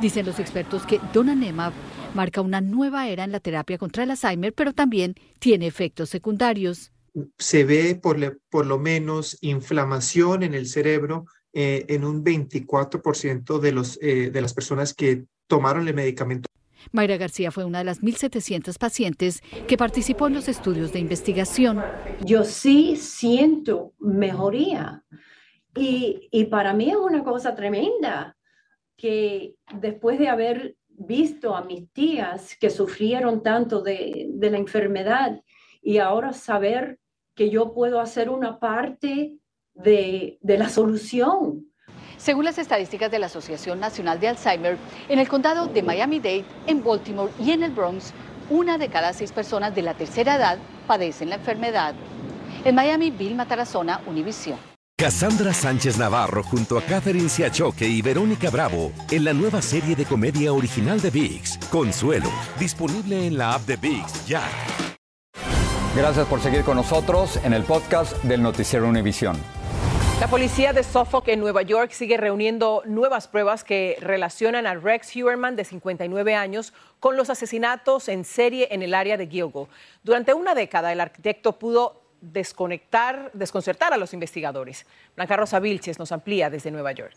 Dicen 0.00 0.26
los 0.26 0.38
expertos 0.38 0.84
que 0.86 1.00
Donanemab 1.12 1.72
marca 2.14 2.40
una 2.40 2.60
nueva 2.60 3.08
era 3.08 3.24
en 3.24 3.32
la 3.32 3.40
terapia 3.40 3.78
contra 3.78 4.04
el 4.04 4.10
Alzheimer, 4.10 4.52
pero 4.52 4.72
también 4.72 5.14
tiene 5.38 5.66
efectos 5.66 6.10
secundarios. 6.10 6.92
Se 7.38 7.64
ve 7.64 7.94
por, 7.94 8.40
por 8.50 8.66
lo 8.66 8.78
menos 8.78 9.38
inflamación 9.40 10.42
en 10.42 10.54
el 10.54 10.66
cerebro 10.66 11.24
eh, 11.54 11.86
en 11.88 12.04
un 12.04 12.22
24% 12.22 13.58
de, 13.58 13.72
los, 13.72 13.98
eh, 14.02 14.30
de 14.30 14.40
las 14.42 14.52
personas 14.52 14.92
que 14.92 15.24
tomaron 15.46 15.88
el 15.88 15.94
medicamento. 15.94 16.46
Mayra 16.92 17.16
García 17.16 17.50
fue 17.50 17.64
una 17.64 17.78
de 17.78 17.84
las 17.84 18.02
1.700 18.02 18.78
pacientes 18.78 19.40
que 19.66 19.76
participó 19.76 20.26
en 20.26 20.34
los 20.34 20.48
estudios 20.48 20.92
de 20.92 20.98
investigación. 20.98 21.82
Yo 22.24 22.44
sí 22.44 22.96
siento 22.96 23.94
mejoría 23.98 25.02
y, 25.74 26.28
y 26.30 26.44
para 26.44 26.74
mí 26.74 26.90
es 26.90 26.96
una 26.96 27.24
cosa 27.24 27.56
tremenda 27.56 28.35
que 28.96 29.54
después 29.74 30.18
de 30.18 30.28
haber 30.28 30.76
visto 30.88 31.54
a 31.54 31.62
mis 31.62 31.90
tías 31.92 32.56
que 32.56 32.70
sufrieron 32.70 33.42
tanto 33.42 33.82
de, 33.82 34.28
la 34.40 34.56
enfermedad 34.56 35.40
y 35.82 35.98
ahora 35.98 36.32
saber 36.32 36.98
que 37.34 37.50
yo 37.50 37.74
puedo 37.74 38.00
hacer 38.00 38.30
una 38.30 38.58
parte 38.58 39.36
de, 39.74 40.38
de 40.40 40.58
la 40.58 40.68
solución. 40.68 41.66
Según 42.16 42.46
las 42.46 42.58
estadísticas 42.58 43.10
de 43.10 43.18
la 43.18 43.26
Asociación 43.26 43.78
Nacional 43.78 44.18
de 44.18 44.28
Alzheimer, 44.28 44.78
en 45.08 45.18
el 45.18 45.28
condado 45.28 45.66
de 45.66 45.82
Miami-Dade, 45.82 46.46
en 46.66 46.82
Baltimore 46.82 47.32
y 47.38 47.50
en 47.50 47.62
el 47.62 47.72
Bronx, 47.72 48.14
una 48.48 48.78
de 48.78 48.88
cada 48.88 49.12
seis 49.12 49.32
personas 49.32 49.74
de 49.74 49.82
la 49.82 49.94
tercera 49.94 50.36
edad 50.36 50.58
padecen 50.86 51.28
la 51.28 51.34
enfermedad. 51.36 51.94
En 52.64 52.74
Miami, 52.74 53.10
Bill 53.10 53.34
Matarazona, 53.34 54.00
Univision. 54.06 54.75
Cassandra 54.98 55.52
Sánchez 55.52 55.98
Navarro 55.98 56.42
junto 56.42 56.78
a 56.78 56.82
Catherine 56.82 57.28
Siachoque 57.28 57.86
y 57.86 58.00
Verónica 58.00 58.48
Bravo 58.48 58.92
en 59.10 59.24
la 59.24 59.34
nueva 59.34 59.60
serie 59.60 59.94
de 59.94 60.06
comedia 60.06 60.54
original 60.54 61.02
de 61.02 61.10
VIX, 61.10 61.58
Consuelo, 61.70 62.30
disponible 62.58 63.26
en 63.26 63.36
la 63.36 63.52
app 63.52 63.66
de 63.66 63.76
VIX 63.76 64.26
ya. 64.26 64.42
Gracias 65.94 66.26
por 66.26 66.40
seguir 66.40 66.62
con 66.62 66.78
nosotros 66.78 67.38
en 67.44 67.52
el 67.52 67.64
podcast 67.64 68.16
del 68.24 68.42
Noticiero 68.42 68.88
Univisión. 68.88 69.36
La 70.18 70.28
policía 70.28 70.72
de 70.72 70.82
Suffolk 70.82 71.28
en 71.28 71.40
Nueva 71.40 71.60
York 71.60 71.90
sigue 71.90 72.16
reuniendo 72.16 72.82
nuevas 72.86 73.28
pruebas 73.28 73.64
que 73.64 73.98
relacionan 74.00 74.66
a 74.66 74.76
Rex 74.76 75.14
Huerman, 75.14 75.56
de 75.56 75.66
59 75.66 76.34
años, 76.34 76.72
con 77.00 77.18
los 77.18 77.28
asesinatos 77.28 78.08
en 78.08 78.24
serie 78.24 78.68
en 78.70 78.80
el 78.80 78.94
área 78.94 79.18
de 79.18 79.26
Gilgo. 79.26 79.68
Durante 80.02 80.32
una 80.32 80.54
década, 80.54 80.90
el 80.90 81.02
arquitecto 81.02 81.58
pudo 81.58 82.05
desconectar, 82.20 83.30
desconcertar 83.34 83.92
a 83.92 83.96
los 83.96 84.14
investigadores. 84.14 84.86
Blanca 85.14 85.36
Rosa 85.36 85.60
Vilches 85.60 85.98
nos 85.98 86.12
amplía 86.12 86.50
desde 86.50 86.70
Nueva 86.70 86.92
York. 86.92 87.16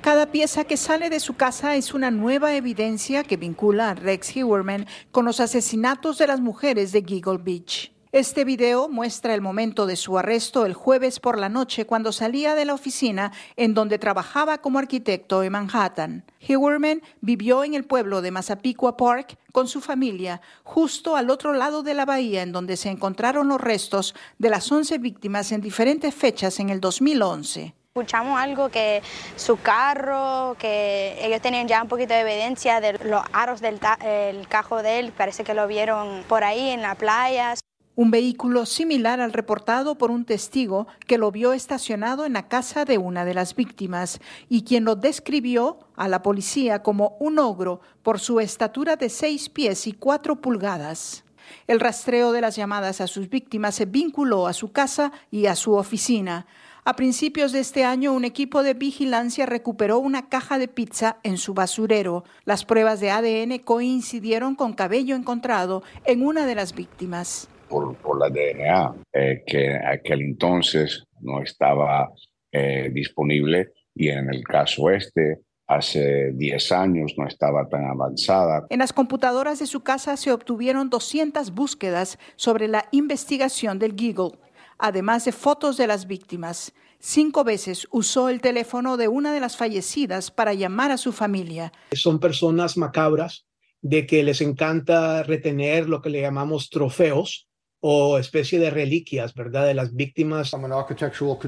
Cada 0.00 0.26
pieza 0.26 0.64
que 0.64 0.76
sale 0.76 1.10
de 1.10 1.18
su 1.18 1.34
casa 1.34 1.74
es 1.74 1.92
una 1.92 2.12
nueva 2.12 2.54
evidencia 2.54 3.24
que 3.24 3.36
vincula 3.36 3.90
a 3.90 3.94
Rex 3.94 4.36
Hewerman 4.36 4.86
con 5.10 5.24
los 5.24 5.40
asesinatos 5.40 6.18
de 6.18 6.28
las 6.28 6.40
mujeres 6.40 6.92
de 6.92 7.02
Giggle 7.02 7.38
Beach. 7.38 7.95
Este 8.16 8.46
video 8.46 8.88
muestra 8.88 9.34
el 9.34 9.42
momento 9.42 9.84
de 9.84 9.94
su 9.94 10.16
arresto 10.16 10.64
el 10.64 10.72
jueves 10.72 11.20
por 11.20 11.38
la 11.38 11.50
noche 11.50 11.84
cuando 11.84 12.12
salía 12.12 12.54
de 12.54 12.64
la 12.64 12.72
oficina 12.72 13.30
en 13.56 13.74
donde 13.74 13.98
trabajaba 13.98 14.56
como 14.56 14.78
arquitecto 14.78 15.42
en 15.42 15.52
Manhattan. 15.52 16.24
Hewerman 16.40 17.02
vivió 17.20 17.62
en 17.62 17.74
el 17.74 17.84
pueblo 17.84 18.22
de 18.22 18.30
Massapequa 18.30 18.96
Park 18.96 19.36
con 19.52 19.68
su 19.68 19.82
familia, 19.82 20.40
justo 20.64 21.14
al 21.14 21.28
otro 21.28 21.52
lado 21.52 21.82
de 21.82 21.92
la 21.92 22.06
bahía 22.06 22.40
en 22.40 22.52
donde 22.52 22.78
se 22.78 22.88
encontraron 22.88 23.48
los 23.48 23.60
restos 23.60 24.14
de 24.38 24.48
las 24.48 24.72
11 24.72 24.96
víctimas 24.96 25.52
en 25.52 25.60
diferentes 25.60 26.14
fechas 26.14 26.58
en 26.58 26.70
el 26.70 26.80
2011 26.80 27.74
escuchamos 27.96 28.38
algo 28.38 28.68
que 28.68 29.02
su 29.36 29.58
carro, 29.58 30.54
que 30.58 31.16
ellos 31.18 31.40
tenían 31.40 31.66
ya 31.66 31.82
un 31.82 31.88
poquito 31.88 32.12
de 32.12 32.20
evidencia 32.20 32.78
de 32.78 32.92
los 32.92 33.22
aros 33.32 33.62
del 33.62 33.78
el 34.04 34.46
cajo 34.48 34.82
de 34.82 34.98
él, 34.98 35.12
parece 35.12 35.44
que 35.44 35.54
lo 35.54 35.66
vieron 35.66 36.22
por 36.28 36.44
ahí 36.44 36.68
en 36.68 36.82
la 36.82 36.94
playa. 36.94 37.54
Un 37.98 38.10
vehículo 38.10 38.66
similar 38.66 39.22
al 39.22 39.32
reportado 39.32 39.96
por 39.96 40.10
un 40.10 40.26
testigo 40.26 40.86
que 41.06 41.16
lo 41.16 41.32
vio 41.32 41.54
estacionado 41.54 42.26
en 42.26 42.34
la 42.34 42.46
casa 42.46 42.84
de 42.84 42.98
una 42.98 43.24
de 43.24 43.32
las 43.32 43.56
víctimas 43.56 44.20
y 44.50 44.64
quien 44.64 44.84
lo 44.84 44.96
describió 44.96 45.78
a 45.96 46.06
la 46.06 46.20
policía 46.20 46.82
como 46.82 47.16
un 47.20 47.38
ogro 47.38 47.80
por 48.02 48.20
su 48.20 48.38
estatura 48.38 48.96
de 48.96 49.08
seis 49.08 49.48
pies 49.48 49.86
y 49.86 49.94
cuatro 49.94 50.42
pulgadas. 50.42 51.24
El 51.66 51.80
rastreo 51.80 52.32
de 52.32 52.42
las 52.42 52.54
llamadas 52.54 53.00
a 53.00 53.06
sus 53.06 53.30
víctimas 53.30 53.76
se 53.76 53.86
vinculó 53.86 54.46
a 54.46 54.52
su 54.52 54.72
casa 54.72 55.10
y 55.30 55.46
a 55.46 55.56
su 55.56 55.72
oficina. 55.72 56.46
A 56.84 56.96
principios 56.96 57.50
de 57.52 57.60
este 57.60 57.84
año, 57.84 58.12
un 58.12 58.26
equipo 58.26 58.62
de 58.62 58.74
vigilancia 58.74 59.46
recuperó 59.46 60.00
una 60.00 60.28
caja 60.28 60.58
de 60.58 60.68
pizza 60.68 61.16
en 61.22 61.38
su 61.38 61.54
basurero. 61.54 62.24
Las 62.44 62.66
pruebas 62.66 63.00
de 63.00 63.10
ADN 63.10 63.58
coincidieron 63.60 64.54
con 64.54 64.74
cabello 64.74 65.16
encontrado 65.16 65.82
en 66.04 66.22
una 66.22 66.44
de 66.44 66.56
las 66.56 66.74
víctimas 66.74 67.48
por, 67.68 68.18
la 68.18 68.28
DNA, 68.28 68.94
eh, 69.12 69.42
que 69.46 69.66
en 69.66 69.86
aquel 69.86 70.22
entonces 70.22 71.04
no 71.20 71.42
estaba 71.42 72.10
eh, 72.52 72.90
disponible 72.92 73.72
y 73.94 74.08
en 74.08 74.32
el 74.32 74.44
caso 74.44 74.90
este, 74.90 75.40
hace 75.66 76.32
10 76.32 76.72
años 76.72 77.14
no 77.16 77.26
estaba 77.26 77.68
tan 77.68 77.86
avanzada. 77.86 78.66
En 78.70 78.78
las 78.78 78.92
computadoras 78.92 79.58
de 79.58 79.66
su 79.66 79.80
casa 79.80 80.16
se 80.16 80.32
obtuvieron 80.32 80.90
200 80.90 81.52
búsquedas 81.52 82.18
sobre 82.36 82.68
la 82.68 82.86
investigación 82.92 83.78
del 83.78 83.94
Giggle, 83.96 84.38
además 84.78 85.24
de 85.24 85.32
fotos 85.32 85.76
de 85.76 85.86
las 85.86 86.06
víctimas. 86.06 86.72
Cinco 86.98 87.44
veces 87.44 87.86
usó 87.90 88.28
el 88.28 88.40
teléfono 88.40 88.96
de 88.96 89.08
una 89.08 89.32
de 89.32 89.40
las 89.40 89.56
fallecidas 89.56 90.30
para 90.30 90.54
llamar 90.54 90.90
a 90.90 90.96
su 90.96 91.12
familia. 91.12 91.72
Son 91.92 92.18
personas 92.18 92.76
macabras 92.76 93.46
de 93.82 94.06
que 94.06 94.22
les 94.22 94.40
encanta 94.40 95.22
retener 95.22 95.88
lo 95.88 96.00
que 96.00 96.10
le 96.10 96.20
llamamos 96.20 96.70
trofeos, 96.70 97.48
o 97.88 98.18
especie 98.18 98.58
de 98.58 98.68
reliquias, 98.68 99.32
¿verdad?, 99.32 99.64
de 99.64 99.72
las 99.72 99.94
víctimas. 99.94 100.50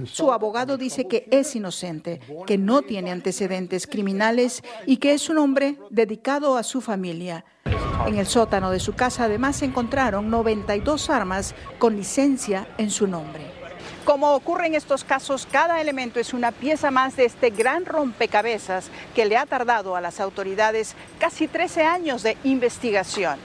Su 0.04 0.30
abogado 0.30 0.76
dice 0.76 1.09
que 1.09 1.26
es 1.33 1.57
inocente, 1.57 2.21
que 2.47 2.57
no 2.57 2.83
tiene 2.83 3.11
antecedentes 3.11 3.88
criminales 3.88 4.62
y 4.87 4.99
que 4.99 5.14
es 5.14 5.28
un 5.30 5.38
hombre 5.38 5.78
dedicado 5.90 6.57
a 6.57 6.62
su 6.62 6.80
familia. 6.80 7.45
En 8.07 8.18
el 8.18 8.26
sótano 8.26 8.71
de 8.71 8.78
su 8.78 8.95
casa 8.95 9.25
además 9.25 9.57
se 9.57 9.64
encontraron 9.64 10.30
92 10.30 11.11
armas 11.11 11.57
con 11.80 11.97
licencia 11.97 12.68
en 12.78 12.92
su 12.92 13.09
nombre. 13.09 13.42
Como 14.04 14.33
ocurre 14.33 14.68
en 14.68 14.76
estos 14.76 15.02
casos, 15.02 15.45
cada 15.50 15.80
elemento 15.80 16.21
es 16.21 16.33
una 16.33 16.52
pieza 16.52 16.92
más 16.92 17.16
de 17.16 17.25
este 17.25 17.50
gran 17.50 17.85
rompecabezas 17.85 18.92
que 19.12 19.25
le 19.25 19.37
ha 19.37 19.45
tardado 19.45 19.97
a 19.97 20.00
las 20.00 20.21
autoridades 20.21 20.95
casi 21.18 21.49
13 21.49 21.83
años 21.83 22.23
de 22.23 22.37
investigación. 22.45 23.40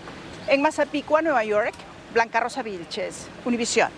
En 0.48 0.62
Mazapicua, 0.62 1.24
Nueva 1.24 1.44
York, 1.44 1.74
Blanca 2.14 2.40
Rosa 2.40 2.62
Vilches, 2.62 3.28
Univisión. 3.44 3.90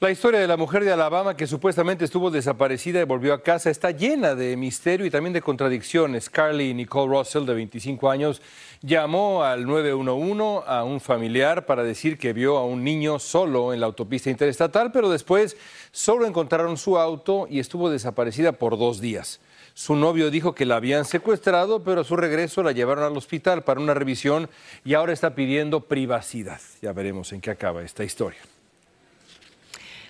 La 0.00 0.12
historia 0.12 0.38
de 0.38 0.46
la 0.46 0.56
mujer 0.56 0.84
de 0.84 0.92
Alabama 0.92 1.36
que 1.36 1.48
supuestamente 1.48 2.04
estuvo 2.04 2.30
desaparecida 2.30 3.00
y 3.00 3.04
volvió 3.04 3.34
a 3.34 3.42
casa 3.42 3.68
está 3.68 3.90
llena 3.90 4.36
de 4.36 4.56
misterio 4.56 5.04
y 5.04 5.10
también 5.10 5.32
de 5.32 5.42
contradicciones. 5.42 6.30
Carly 6.30 6.72
Nicole 6.72 7.18
Russell, 7.18 7.46
de 7.46 7.54
25 7.54 8.08
años, 8.08 8.40
llamó 8.80 9.42
al 9.42 9.66
911 9.66 10.64
a 10.68 10.84
un 10.84 11.00
familiar 11.00 11.66
para 11.66 11.82
decir 11.82 12.16
que 12.16 12.32
vio 12.32 12.58
a 12.58 12.64
un 12.64 12.84
niño 12.84 13.18
solo 13.18 13.72
en 13.72 13.80
la 13.80 13.86
autopista 13.86 14.30
interestatal, 14.30 14.92
pero 14.92 15.08
después 15.08 15.56
solo 15.90 16.26
encontraron 16.26 16.76
su 16.76 16.96
auto 16.96 17.48
y 17.50 17.58
estuvo 17.58 17.90
desaparecida 17.90 18.52
por 18.52 18.78
dos 18.78 19.00
días. 19.00 19.40
Su 19.78 19.94
novio 19.94 20.32
dijo 20.32 20.56
que 20.56 20.66
la 20.66 20.74
habían 20.74 21.04
secuestrado, 21.04 21.84
pero 21.84 22.00
a 22.00 22.04
su 22.04 22.16
regreso 22.16 22.64
la 22.64 22.72
llevaron 22.72 23.04
al 23.04 23.16
hospital 23.16 23.62
para 23.62 23.78
una 23.78 23.94
revisión 23.94 24.50
y 24.84 24.94
ahora 24.94 25.12
está 25.12 25.36
pidiendo 25.36 25.82
privacidad. 25.82 26.60
Ya 26.82 26.92
veremos 26.92 27.32
en 27.32 27.40
qué 27.40 27.52
acaba 27.52 27.84
esta 27.84 28.02
historia. 28.02 28.40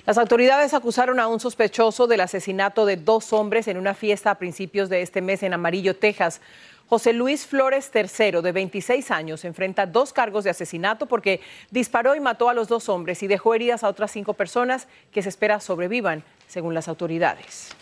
Las 0.06 0.16
autoridades 0.16 0.72
acusaron 0.72 1.20
a 1.20 1.28
un 1.28 1.38
sospechoso 1.38 2.06
del 2.06 2.22
asesinato 2.22 2.87
de 2.87 2.96
dos 2.96 3.34
hombres 3.34 3.68
en 3.68 3.76
una 3.76 3.92
fiesta 3.92 4.30
a 4.30 4.38
principios 4.38 4.88
de 4.88 5.02
este 5.02 5.20
mes 5.20 5.42
en 5.42 5.52
Amarillo, 5.52 5.94
Texas. 5.94 6.40
José 6.88 7.12
Luis 7.12 7.44
Flores 7.44 7.90
III, 7.94 8.40
de 8.40 8.52
26 8.52 9.10
años, 9.10 9.44
enfrenta 9.44 9.84
dos 9.84 10.14
cargos 10.14 10.44
de 10.44 10.50
asesinato 10.50 11.04
porque 11.04 11.42
disparó 11.70 12.14
y 12.14 12.20
mató 12.20 12.48
a 12.48 12.54
los 12.54 12.68
dos 12.68 12.88
hombres 12.88 13.22
y 13.22 13.26
dejó 13.26 13.54
heridas 13.54 13.84
a 13.84 13.88
otras 13.88 14.12
cinco 14.12 14.32
personas 14.32 14.88
que 15.12 15.20
se 15.20 15.28
espera 15.28 15.60
sobrevivan, 15.60 16.25
según 16.46 16.72
las 16.72 16.88
autoridades. 16.88 17.76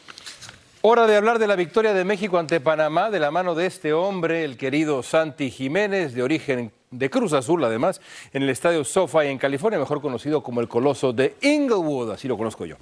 Hora 0.88 1.08
de 1.08 1.16
hablar 1.16 1.40
de 1.40 1.48
la 1.48 1.56
victoria 1.56 1.92
de 1.94 2.04
México 2.04 2.38
ante 2.38 2.60
Panamá 2.60 3.10
de 3.10 3.18
la 3.18 3.32
mano 3.32 3.56
de 3.56 3.66
este 3.66 3.92
hombre, 3.92 4.44
el 4.44 4.56
querido 4.56 5.02
Santi 5.02 5.50
Jiménez, 5.50 6.14
de 6.14 6.22
origen 6.22 6.70
de 6.92 7.10
Cruz 7.10 7.32
Azul, 7.32 7.64
además, 7.64 8.00
en 8.32 8.44
el 8.44 8.50
estadio 8.50 8.84
SoFi 8.84 9.26
en 9.26 9.38
California, 9.38 9.80
mejor 9.80 10.00
conocido 10.00 10.44
como 10.44 10.60
el 10.60 10.68
Coloso 10.68 11.12
de 11.12 11.34
Inglewood, 11.42 12.12
así 12.12 12.28
lo 12.28 12.38
conozco 12.38 12.66
yo. 12.66 12.76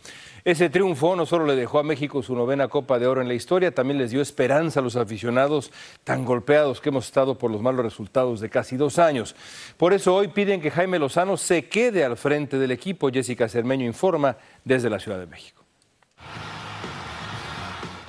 Ese 0.44 0.68
triunfo 0.68 1.16
no 1.16 1.24
solo 1.24 1.46
le 1.46 1.56
dejó 1.56 1.78
a 1.78 1.82
México 1.82 2.22
su 2.22 2.34
novena 2.34 2.68
Copa 2.68 2.98
de 2.98 3.06
Oro 3.06 3.22
en 3.22 3.28
la 3.28 3.32
historia, 3.32 3.74
también 3.74 3.96
les 3.96 4.10
dio 4.10 4.20
esperanza 4.20 4.80
a 4.80 4.82
los 4.82 4.96
aficionados 4.96 5.72
tan 6.04 6.26
golpeados 6.26 6.82
que 6.82 6.90
hemos 6.90 7.06
estado 7.06 7.38
por 7.38 7.50
los 7.50 7.62
malos 7.62 7.86
resultados 7.86 8.38
de 8.38 8.50
casi 8.50 8.76
dos 8.76 8.98
años. 8.98 9.34
Por 9.78 9.94
eso 9.94 10.14
hoy 10.14 10.28
piden 10.28 10.60
que 10.60 10.70
Jaime 10.70 10.98
Lozano 10.98 11.38
se 11.38 11.70
quede 11.70 12.04
al 12.04 12.18
frente 12.18 12.58
del 12.58 12.70
equipo. 12.70 13.10
Jessica 13.10 13.48
Cermeño 13.48 13.86
informa 13.86 14.36
desde 14.62 14.90
la 14.90 15.00
Ciudad 15.00 15.18
de 15.18 15.26
México. 15.26 15.64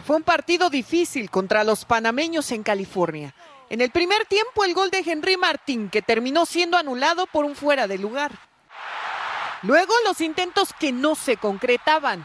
Fue 0.06 0.18
un 0.18 0.24
partido 0.24 0.70
difícil 0.70 1.32
contra 1.32 1.64
los 1.64 1.84
panameños 1.84 2.52
en 2.52 2.62
California. 2.62 3.34
En 3.72 3.82
el 3.82 3.90
primer 3.90 4.28
tiempo 4.28 4.64
el 4.64 4.76
gol 4.76 4.92
de 4.92 5.00
Henry 5.00 5.36
Martín, 5.36 5.90
que 5.90 6.04
terminó 6.04 6.46
siendo 6.46 6.78
anulado 6.78 7.26
por 7.26 7.44
un 7.44 7.56
fuera 7.56 7.88
de 7.88 7.98
lugar. 7.98 8.32
Luego 9.64 9.96
los 10.04 10.22
intentos 10.22 10.70
que 10.80 10.92
no 10.92 11.16
se 11.16 11.38
concretaban. 11.38 12.24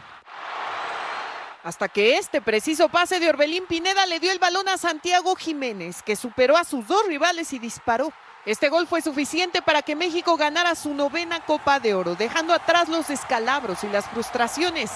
Hasta 1.63 1.89
que 1.89 2.17
este 2.17 2.39
preciso 2.39 2.87
pase 2.87 3.19
de 3.19 3.29
Orbelín 3.29 3.65
Pineda 3.65 4.05
le 4.05 4.19
dio 4.19 4.31
el 4.31 4.37
balón 4.37 4.69
a 4.69 4.77
Santiago 4.77 5.35
Jiménez, 5.35 6.03
que 6.03 6.15
superó 6.15 6.57
a 6.57 6.63
sus 6.63 6.85
dos 6.85 7.07
rivales 7.07 7.51
y 7.51 7.57
disparó. 7.57 8.13
Este 8.45 8.69
gol 8.69 8.87
fue 8.87 9.03
suficiente 9.03 9.61
para 9.61 9.83
que 9.83 9.95
México 9.95 10.35
ganara 10.35 10.73
su 10.73 10.95
novena 10.95 11.45
Copa 11.45 11.79
de 11.79 11.93
Oro, 11.93 12.15
dejando 12.15 12.53
atrás 12.53 12.89
los 12.89 13.11
escalabros 13.11 13.83
y 13.83 13.87
las 13.87 14.07
frustraciones. 14.09 14.89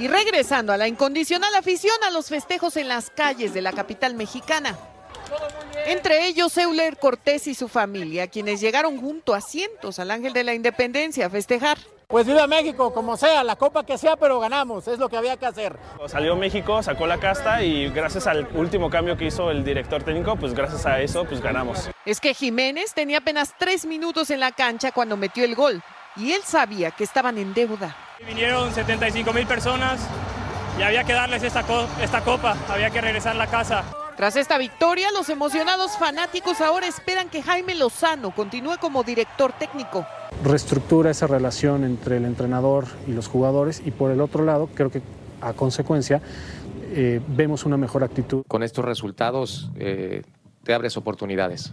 Y 0.00 0.08
regresando 0.08 0.72
a 0.72 0.76
la 0.76 0.88
incondicional 0.88 1.54
afición 1.54 1.96
a 2.02 2.10
los 2.10 2.28
festejos 2.28 2.76
en 2.76 2.88
las 2.88 3.10
calles 3.10 3.54
de 3.54 3.62
la 3.62 3.72
capital 3.72 4.14
mexicana. 4.14 4.76
Entre 5.86 6.26
ellos 6.26 6.56
Euler 6.58 6.98
Cortés 6.98 7.46
y 7.46 7.54
su 7.54 7.68
familia, 7.68 8.26
quienes 8.26 8.60
llegaron 8.60 9.00
junto 9.00 9.32
a 9.32 9.40
cientos 9.40 10.00
al 10.00 10.10
Ángel 10.10 10.32
de 10.32 10.42
la 10.42 10.54
Independencia 10.54 11.26
a 11.26 11.30
festejar. 11.30 11.78
Pues 12.14 12.28
viva 12.28 12.46
México, 12.46 12.94
como 12.94 13.16
sea, 13.16 13.42
la 13.42 13.56
copa 13.56 13.84
que 13.84 13.98
sea, 13.98 14.14
pero 14.14 14.38
ganamos, 14.38 14.86
es 14.86 15.00
lo 15.00 15.08
que 15.08 15.16
había 15.16 15.36
que 15.36 15.46
hacer. 15.46 15.76
Salió 16.06 16.36
México, 16.36 16.80
sacó 16.80 17.08
la 17.08 17.18
casta 17.18 17.64
y 17.64 17.88
gracias 17.88 18.28
al 18.28 18.46
último 18.54 18.88
cambio 18.88 19.16
que 19.16 19.24
hizo 19.24 19.50
el 19.50 19.64
director 19.64 20.00
técnico, 20.04 20.36
pues 20.36 20.54
gracias 20.54 20.86
a 20.86 21.00
eso, 21.00 21.24
pues 21.24 21.40
ganamos. 21.40 21.90
Es 22.06 22.20
que 22.20 22.32
Jiménez 22.32 22.94
tenía 22.94 23.18
apenas 23.18 23.52
tres 23.58 23.84
minutos 23.84 24.30
en 24.30 24.38
la 24.38 24.52
cancha 24.52 24.92
cuando 24.92 25.16
metió 25.16 25.44
el 25.44 25.56
gol 25.56 25.82
y 26.14 26.30
él 26.30 26.42
sabía 26.44 26.92
que 26.92 27.02
estaban 27.02 27.36
en 27.36 27.52
deuda. 27.52 27.96
Vinieron 28.24 28.72
75 28.72 29.32
mil 29.32 29.48
personas 29.48 30.00
y 30.78 30.82
había 30.82 31.02
que 31.02 31.14
darles 31.14 31.42
esta, 31.42 31.64
esta 32.00 32.20
copa, 32.20 32.56
había 32.68 32.90
que 32.90 33.00
regresar 33.00 33.32
a 33.32 33.38
la 33.38 33.48
casa. 33.48 33.82
Tras 34.16 34.36
esta 34.36 34.58
victoria, 34.58 35.10
los 35.10 35.28
emocionados 35.28 35.98
fanáticos 35.98 36.60
ahora 36.60 36.86
esperan 36.86 37.28
que 37.28 37.42
Jaime 37.42 37.74
Lozano 37.74 38.32
continúe 38.32 38.78
como 38.80 39.02
director 39.02 39.52
técnico. 39.58 40.06
Reestructura 40.44 41.10
esa 41.10 41.26
relación 41.26 41.82
entre 41.82 42.18
el 42.18 42.24
entrenador 42.24 42.86
y 43.08 43.12
los 43.12 43.26
jugadores 43.26 43.82
y 43.84 43.90
por 43.90 44.12
el 44.12 44.20
otro 44.20 44.44
lado, 44.44 44.68
creo 44.72 44.90
que 44.90 45.02
a 45.40 45.52
consecuencia 45.52 46.22
eh, 46.92 47.20
vemos 47.26 47.64
una 47.64 47.76
mejor 47.76 48.04
actitud. 48.04 48.44
Con 48.46 48.62
estos 48.62 48.84
resultados 48.84 49.70
eh, 49.76 50.22
te 50.62 50.74
abres 50.74 50.96
oportunidades. 50.96 51.72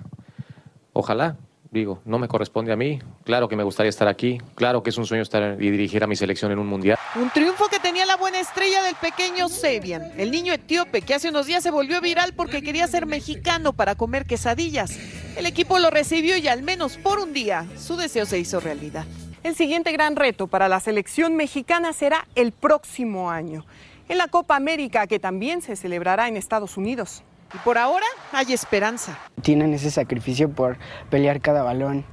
Ojalá 0.94 1.38
digo, 1.72 2.02
no 2.04 2.20
me 2.20 2.28
corresponde 2.28 2.74
a 2.74 2.76
mí. 2.76 3.00
Claro 3.24 3.48
que 3.48 3.56
me 3.56 3.64
gustaría 3.64 3.90
estar 3.90 4.08
aquí. 4.08 4.40
Claro 4.56 4.84
que 4.84 4.90
es 4.90 4.98
un 4.98 5.06
sueño 5.06 5.24
estar 5.24 5.58
y 5.60 5.72
dirigir 5.72 6.04
a 6.04 6.08
mi 6.08 6.18
selección 6.18 6.52
en 6.52 6.60
un 6.60 6.68
mundial. 6.68 6.98
Un 7.16 7.30
triunfo 7.30 7.68
que 7.70 7.80
tenía 7.80 8.06
la 8.06 8.18
buena 8.18 8.40
estrella 8.40 8.84
del 8.84 8.96
pequeño 8.96 9.48
Sebian, 9.48 10.12
el 10.18 10.32
niño 10.32 10.54
etíope 10.54 11.02
que 11.02 11.14
hace 11.14 11.30
unos 11.30 11.46
días 11.46 11.64
se 11.64 11.72
volvió 11.72 12.02
viral 12.02 12.34
porque 12.36 12.62
quería 12.62 12.88
ser 12.88 13.06
mexicano 13.06 13.74
para 13.74 13.96
comer 13.96 14.26
quesadillas. 14.26 15.00
El 15.38 15.46
equipo 15.46 15.80
lo 15.80 15.90
recibió 15.90 16.36
y 16.38 16.50
al 16.50 16.62
menos 16.62 16.98
por 16.98 17.20
un 17.20 17.32
día 17.32 17.66
su 17.78 17.96
deseo 17.96 18.26
se 18.26 18.38
hizo 18.38 18.60
realidad. 18.60 19.06
El 19.44 19.56
siguiente 19.56 19.92
gran 19.92 20.18
reto 20.18 20.48
para 20.48 20.68
la 20.68 20.80
selección 20.82 21.36
mexicana 21.36 21.94
será 21.94 22.28
el 22.36 22.52
próximo 22.52 23.32
año, 23.32 23.66
en 24.10 24.18
la 24.18 24.28
Copa 24.28 24.58
América 24.58 25.08
que 25.08 25.20
también 25.20 25.62
se 25.62 25.78
celebrará 25.78 26.28
en 26.28 26.36
Estados 26.36 26.78
Unidos. 26.78 27.24
Y 27.54 27.58
por 27.60 27.78
ahora 27.78 28.06
hay 28.32 28.54
esperanza. 28.54 29.18
Tienen 29.42 29.74
ese 29.74 29.92
sacrificio 29.92 30.50
por 30.50 30.78
pelear 31.10 31.42
cada 31.42 31.64
balón 31.64 32.06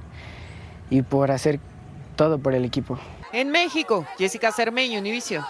y 0.89 1.01
por 1.01 1.31
hacer 1.31 1.59
todo 2.15 2.39
por 2.39 2.53
el 2.53 2.65
equipo. 2.65 2.99
En 3.31 3.49
México, 3.49 4.05
Jessica 4.17 4.51
Cermeño, 4.51 4.99
Univision. 4.99 5.45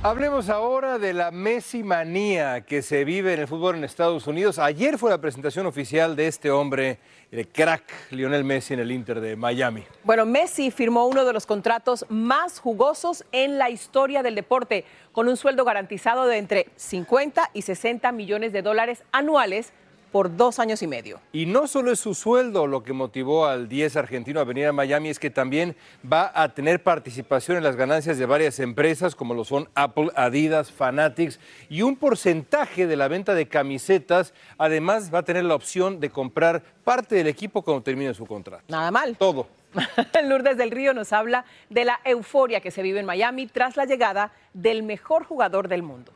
Hablemos 0.00 0.48
ahora 0.48 0.96
de 1.00 1.12
la 1.12 1.32
Messi 1.32 1.82
manía 1.82 2.60
que 2.60 2.82
se 2.82 3.04
vive 3.04 3.34
en 3.34 3.40
el 3.40 3.48
fútbol 3.48 3.74
en 3.74 3.82
Estados 3.82 4.28
Unidos. 4.28 4.60
Ayer 4.60 4.96
fue 4.96 5.10
la 5.10 5.20
presentación 5.20 5.66
oficial 5.66 6.14
de 6.14 6.28
este 6.28 6.52
hombre, 6.52 7.00
el 7.32 7.48
crack 7.48 7.82
Lionel 8.12 8.44
Messi 8.44 8.74
en 8.74 8.80
el 8.80 8.92
Inter 8.92 9.20
de 9.20 9.34
Miami. 9.34 9.82
Bueno, 10.04 10.24
Messi 10.24 10.70
firmó 10.70 11.08
uno 11.08 11.24
de 11.24 11.32
los 11.32 11.46
contratos 11.46 12.06
más 12.08 12.60
jugosos 12.60 13.24
en 13.32 13.58
la 13.58 13.70
historia 13.70 14.22
del 14.22 14.36
deporte, 14.36 14.84
con 15.10 15.26
un 15.26 15.36
sueldo 15.36 15.64
garantizado 15.64 16.26
de 16.28 16.38
entre 16.38 16.68
50 16.76 17.50
y 17.52 17.62
60 17.62 18.12
millones 18.12 18.52
de 18.52 18.62
dólares 18.62 19.02
anuales 19.10 19.72
por 20.10 20.36
dos 20.36 20.58
años 20.58 20.82
y 20.82 20.86
medio. 20.86 21.20
Y 21.32 21.46
no 21.46 21.66
solo 21.66 21.92
es 21.92 22.00
su 22.00 22.14
sueldo 22.14 22.66
lo 22.66 22.82
que 22.82 22.92
motivó 22.92 23.46
al 23.46 23.68
10 23.68 23.96
argentino 23.96 24.40
a 24.40 24.44
venir 24.44 24.66
a 24.66 24.72
Miami, 24.72 25.08
es 25.08 25.18
que 25.18 25.30
también 25.30 25.76
va 26.10 26.30
a 26.34 26.54
tener 26.54 26.82
participación 26.82 27.56
en 27.56 27.64
las 27.64 27.76
ganancias 27.76 28.18
de 28.18 28.26
varias 28.26 28.58
empresas 28.60 29.14
como 29.14 29.34
lo 29.34 29.44
son 29.44 29.68
Apple, 29.74 30.10
Adidas, 30.14 30.72
Fanatics 30.72 31.38
y 31.68 31.82
un 31.82 31.96
porcentaje 31.96 32.86
de 32.86 32.96
la 32.96 33.08
venta 33.08 33.34
de 33.34 33.48
camisetas. 33.48 34.34
Además 34.58 35.12
va 35.12 35.20
a 35.20 35.24
tener 35.24 35.44
la 35.44 35.54
opción 35.54 36.00
de 36.00 36.10
comprar 36.10 36.62
parte 36.84 37.16
del 37.16 37.26
equipo 37.26 37.62
cuando 37.62 37.82
termine 37.82 38.14
su 38.14 38.26
contrato. 38.26 38.64
Nada 38.68 38.90
mal. 38.90 39.16
Todo. 39.16 39.46
Lourdes 40.24 40.56
del 40.56 40.70
Río 40.70 40.94
nos 40.94 41.12
habla 41.12 41.44
de 41.68 41.84
la 41.84 42.00
euforia 42.04 42.60
que 42.60 42.70
se 42.70 42.82
vive 42.82 43.00
en 43.00 43.06
Miami 43.06 43.46
tras 43.46 43.76
la 43.76 43.84
llegada 43.84 44.32
del 44.54 44.82
mejor 44.82 45.24
jugador 45.24 45.68
del 45.68 45.82
mundo. 45.82 46.12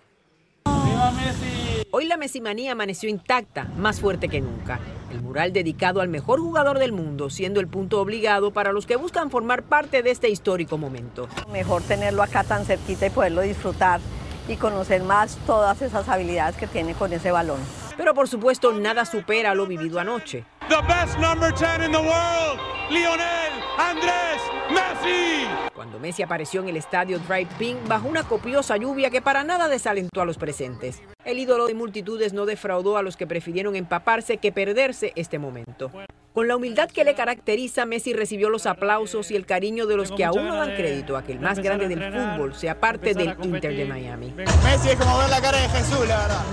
¡Viva 0.64 1.11
Messi! 1.12 1.62
Hoy 1.90 2.07
la 2.07 2.16
Messimanía 2.16 2.73
amaneció 2.73 3.09
intacta, 3.09 3.64
más 3.77 4.01
fuerte 4.01 4.29
que 4.29 4.40
nunca. 4.40 4.81
El 5.11 5.21
mural 5.21 5.53
dedicado 5.53 6.01
al 6.01 6.09
mejor 6.09 6.40
jugador 6.40 6.79
del 6.79 6.92
mundo, 6.92 7.31
siendo 7.31 7.61
el 7.61 7.66
punto 7.66 8.01
obligado 8.01 8.51
para 8.51 8.73
los 8.73 8.87
que 8.87 8.97
buscan 8.97 9.31
formar 9.31 9.62
parte 9.62 10.03
de 10.03 10.11
este 10.11 10.29
histórico 10.31 10.79
momento. 10.79 11.29
Mejor 11.51 11.83
tenerlo 11.83 12.23
acá 12.23 12.45
tan 12.45 12.64
cerquita 12.64 13.07
y 13.07 13.11
poderlo 13.11 13.42
disfrutar 13.42 14.01
y 14.49 14.57
conocer 14.57 15.03
más 15.03 15.37
todas 15.47 15.83
esas 15.83 16.09
habilidades 16.09 16.57
que 16.57 16.66
tiene 16.66 16.95
con 16.95 17.12
ese 17.12 17.31
balón. 17.31 17.61
Pero 17.97 18.14
por 18.14 18.29
supuesto 18.29 18.73
nada 18.73 19.05
supera 19.05 19.55
lo 19.55 19.66
vivido 19.66 20.01
anoche. 20.01 20.45
The 20.68 20.81
best 20.88 21.18
number 21.18 21.53
10 21.53 21.83
in 21.83 21.92
the 21.92 21.98
world, 21.98 22.59
Lionel 22.90 23.53
Andrés 23.79 24.40
Messi. 24.70 25.46
Cuando 25.75 25.98
Messi 25.98 26.22
apareció 26.22 26.61
en 26.61 26.68
el 26.68 26.77
estadio 26.77 27.18
Drive 27.18 27.48
Pink 27.59 27.77
bajo 27.88 28.09
una 28.09 28.22
copiosa 28.22 28.77
lluvia 28.77 29.11
que 29.11 29.20
para 29.20 29.44
nada 29.44 29.68
desalentó 29.68 30.22
a 30.22 30.25
los 30.25 30.38
presentes. 30.38 31.03
El 31.25 31.38
ídolo 31.38 31.66
de 31.66 31.75
multitudes 31.75 32.33
no 32.33 32.46
defraudó 32.46 32.96
a 32.96 33.03
los 33.03 33.16
que 33.16 33.27
prefirieron 33.27 33.77
empaparse 33.77 34.38
que 34.38 34.53
perderse 34.53 35.12
este 35.16 35.38
momento. 35.38 35.90
Con 36.33 36.48
la 36.48 36.57
humildad 36.57 36.88
que 36.88 37.05
le 37.05 37.14
caracteriza, 37.14 37.85
Messi 37.85 38.14
recibió 38.14 38.48
los 38.48 38.66
aplausos 38.66 39.31
y 39.31 39.37
el 39.37 39.44
cariño 39.44 39.87
de 39.87 39.96
los 39.96 40.12
que 40.12 40.25
aún 40.25 40.46
no 40.46 40.57
dan 40.57 40.75
crédito 40.75 41.16
a 41.16 41.25
que 41.25 41.33
el 41.33 41.40
más 41.40 41.59
grande 41.59 41.88
del 41.88 42.12
fútbol 42.12 42.55
sea 42.55 42.81
parte 42.81 43.14
del 43.14 43.37
Inter 43.42 43.77
de 43.77 43.85
Miami. 43.85 44.33
Messi 44.64 44.90
es 44.90 44.96
como 44.96 45.18
ver 45.18 45.29
la 45.29 45.40
cara 45.40 45.59
de 45.59 45.68
Jesús, 45.68 46.09
la 46.09 46.18
verdad. 46.18 46.44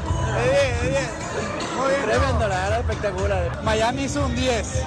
Es 0.43 0.81
bien, 0.81 0.93
es 0.95 1.59
bien. 1.59 1.68
Tremendo, 1.87 2.47
la 2.47 2.55
verdad, 2.55 2.79
espectacular. 2.79 3.63
Miami 3.63 4.03
hizo 4.03 4.25
un 4.25 4.35
10. 4.35 4.83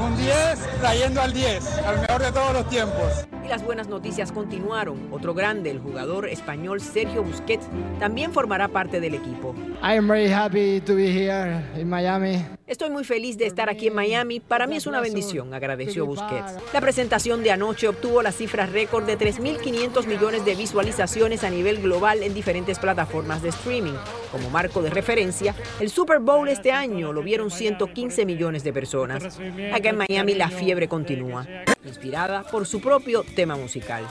Un 0.00 0.16
10 0.16 0.58
trayendo 0.80 1.22
al 1.22 1.32
10, 1.32 1.78
al 1.86 2.00
mejor 2.00 2.22
de 2.22 2.32
todos 2.32 2.52
los 2.52 2.68
tiempos. 2.68 3.26
Y 3.48 3.50
las 3.50 3.64
buenas 3.64 3.88
noticias 3.88 4.30
continuaron. 4.30 5.08
Otro 5.10 5.32
grande, 5.32 5.70
el 5.70 5.78
jugador 5.78 6.28
español 6.28 6.82
Sergio 6.82 7.22
Busquets, 7.22 7.66
también 7.98 8.30
formará 8.30 8.68
parte 8.68 9.00
del 9.00 9.14
equipo. 9.14 9.54
I 9.82 9.96
am 9.96 10.06
very 10.06 10.30
happy 10.30 10.82
to 10.82 10.94
be 10.94 11.06
here 11.10 11.64
in 11.80 11.88
Miami. 11.88 12.44
Estoy 12.66 12.90
muy 12.90 13.04
feliz 13.04 13.38
de 13.38 13.46
estar 13.46 13.70
aquí 13.70 13.86
en 13.86 13.94
Miami. 13.94 14.40
Para 14.40 14.66
mí 14.66 14.76
es 14.76 14.86
una 14.86 15.00
bendición, 15.00 15.54
agradeció 15.54 16.04
Busquets. 16.04 16.56
La 16.74 16.82
presentación 16.82 17.42
de 17.42 17.50
anoche 17.50 17.88
obtuvo 17.88 18.20
la 18.20 18.32
cifra 18.32 18.66
récord 18.66 19.06
de 19.06 19.16
3.500 19.18 20.06
millones 20.06 20.44
de 20.44 20.54
visualizaciones 20.54 21.42
a 21.42 21.48
nivel 21.48 21.80
global 21.80 22.22
en 22.22 22.34
diferentes 22.34 22.78
plataformas 22.78 23.40
de 23.40 23.48
streaming. 23.48 23.94
Como 24.30 24.50
marco 24.50 24.82
de 24.82 24.90
referencia, 24.90 25.54
el 25.80 25.88
Super 25.88 26.18
Bowl 26.18 26.46
este 26.48 26.70
año 26.70 27.14
lo 27.14 27.22
vieron 27.22 27.50
115 27.50 28.26
millones 28.26 28.62
de 28.62 28.74
personas. 28.74 29.38
Acá 29.72 29.88
en 29.88 29.96
Miami 29.96 30.34
la 30.34 30.50
fiebre 30.50 30.88
continúa, 30.88 31.46
inspirada 31.84 32.42
por 32.44 32.66
su 32.66 32.80
propio 32.80 33.24
tema 33.34 33.56
musical. 33.56 34.04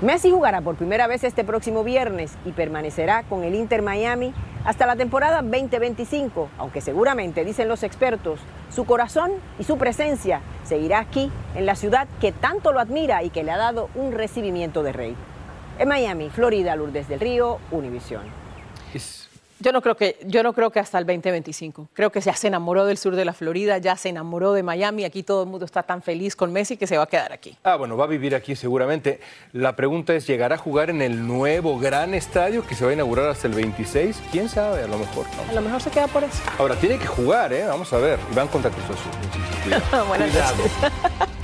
Messi 0.00 0.30
jugará 0.30 0.60
por 0.60 0.74
primera 0.74 1.06
vez 1.06 1.24
este 1.24 1.44
próximo 1.44 1.84
viernes 1.84 2.32
y 2.44 2.52
permanecerá 2.52 3.22
con 3.22 3.44
el 3.44 3.54
Inter 3.54 3.82
Miami 3.82 4.34
hasta 4.64 4.86
la 4.86 4.96
temporada 4.96 5.42
2025, 5.42 6.48
aunque 6.58 6.80
seguramente, 6.80 7.44
dicen 7.44 7.68
los 7.68 7.82
expertos, 7.82 8.40
su 8.70 8.84
corazón 8.84 9.32
y 9.58 9.64
su 9.64 9.78
presencia 9.78 10.40
seguirá 10.64 10.98
aquí, 10.98 11.30
en 11.54 11.66
la 11.66 11.76
ciudad 11.76 12.08
que 12.20 12.32
tanto 12.32 12.72
lo 12.72 12.80
admira 12.80 13.22
y 13.22 13.30
que 13.30 13.44
le 13.44 13.52
ha 13.52 13.56
dado 13.56 13.88
un 13.94 14.12
recibimiento 14.12 14.82
de 14.82 14.92
rey. 14.92 15.16
En 15.78 15.88
Miami, 15.88 16.30
Florida, 16.30 16.76
Lourdes 16.76 17.08
del 17.08 17.20
Río, 17.20 17.58
Univisión. 17.70 18.22
Yo 19.60 19.70
no 19.72 19.80
creo 19.80 19.96
que 19.96 20.18
yo 20.26 20.42
no 20.42 20.52
creo 20.52 20.70
que 20.70 20.80
hasta 20.80 20.98
el 20.98 21.06
2025. 21.06 21.88
Creo 21.92 22.10
que 22.10 22.20
ya 22.20 22.34
se 22.34 22.48
enamoró 22.48 22.86
del 22.86 22.98
sur 22.98 23.14
de 23.14 23.24
la 23.24 23.32
Florida, 23.32 23.78
ya 23.78 23.96
se 23.96 24.08
enamoró 24.08 24.52
de 24.52 24.62
Miami. 24.62 25.04
Aquí 25.04 25.22
todo 25.22 25.44
el 25.44 25.48
mundo 25.48 25.64
está 25.64 25.82
tan 25.84 26.02
feliz 26.02 26.34
con 26.34 26.52
Messi 26.52 26.76
que 26.76 26.86
se 26.86 26.96
va 26.96 27.04
a 27.04 27.06
quedar 27.06 27.32
aquí. 27.32 27.56
Ah, 27.62 27.76
bueno, 27.76 27.96
va 27.96 28.04
a 28.04 28.08
vivir 28.08 28.34
aquí 28.34 28.56
seguramente. 28.56 29.20
La 29.52 29.76
pregunta 29.76 30.12
es, 30.14 30.26
¿llegará 30.26 30.56
a 30.56 30.58
jugar 30.58 30.90
en 30.90 31.02
el 31.02 31.26
nuevo 31.26 31.78
gran 31.78 32.14
estadio 32.14 32.66
que 32.66 32.74
se 32.74 32.84
va 32.84 32.90
a 32.90 32.94
inaugurar 32.94 33.28
hasta 33.28 33.46
el 33.46 33.54
26? 33.54 34.22
¿Quién 34.32 34.48
sabe? 34.48 34.82
A 34.82 34.88
lo 34.88 34.98
mejor. 34.98 35.26
A 35.48 35.52
lo 35.52 35.60
mejor 35.60 35.80
se 35.80 35.90
queda 35.90 36.08
por 36.08 36.24
eso. 36.24 36.42
Ahora, 36.58 36.74
tiene 36.76 36.98
que 36.98 37.06
jugar, 37.06 37.52
¿eh? 37.52 37.64
Vamos 37.66 37.92
a 37.92 37.98
ver. 37.98 38.18
Y 38.32 38.34
van 38.34 38.48
contra 38.48 38.70
Cruz 38.70 38.84
Azul. 38.84 40.06
Buenas 40.08 40.30
Cuidado. 40.30 41.43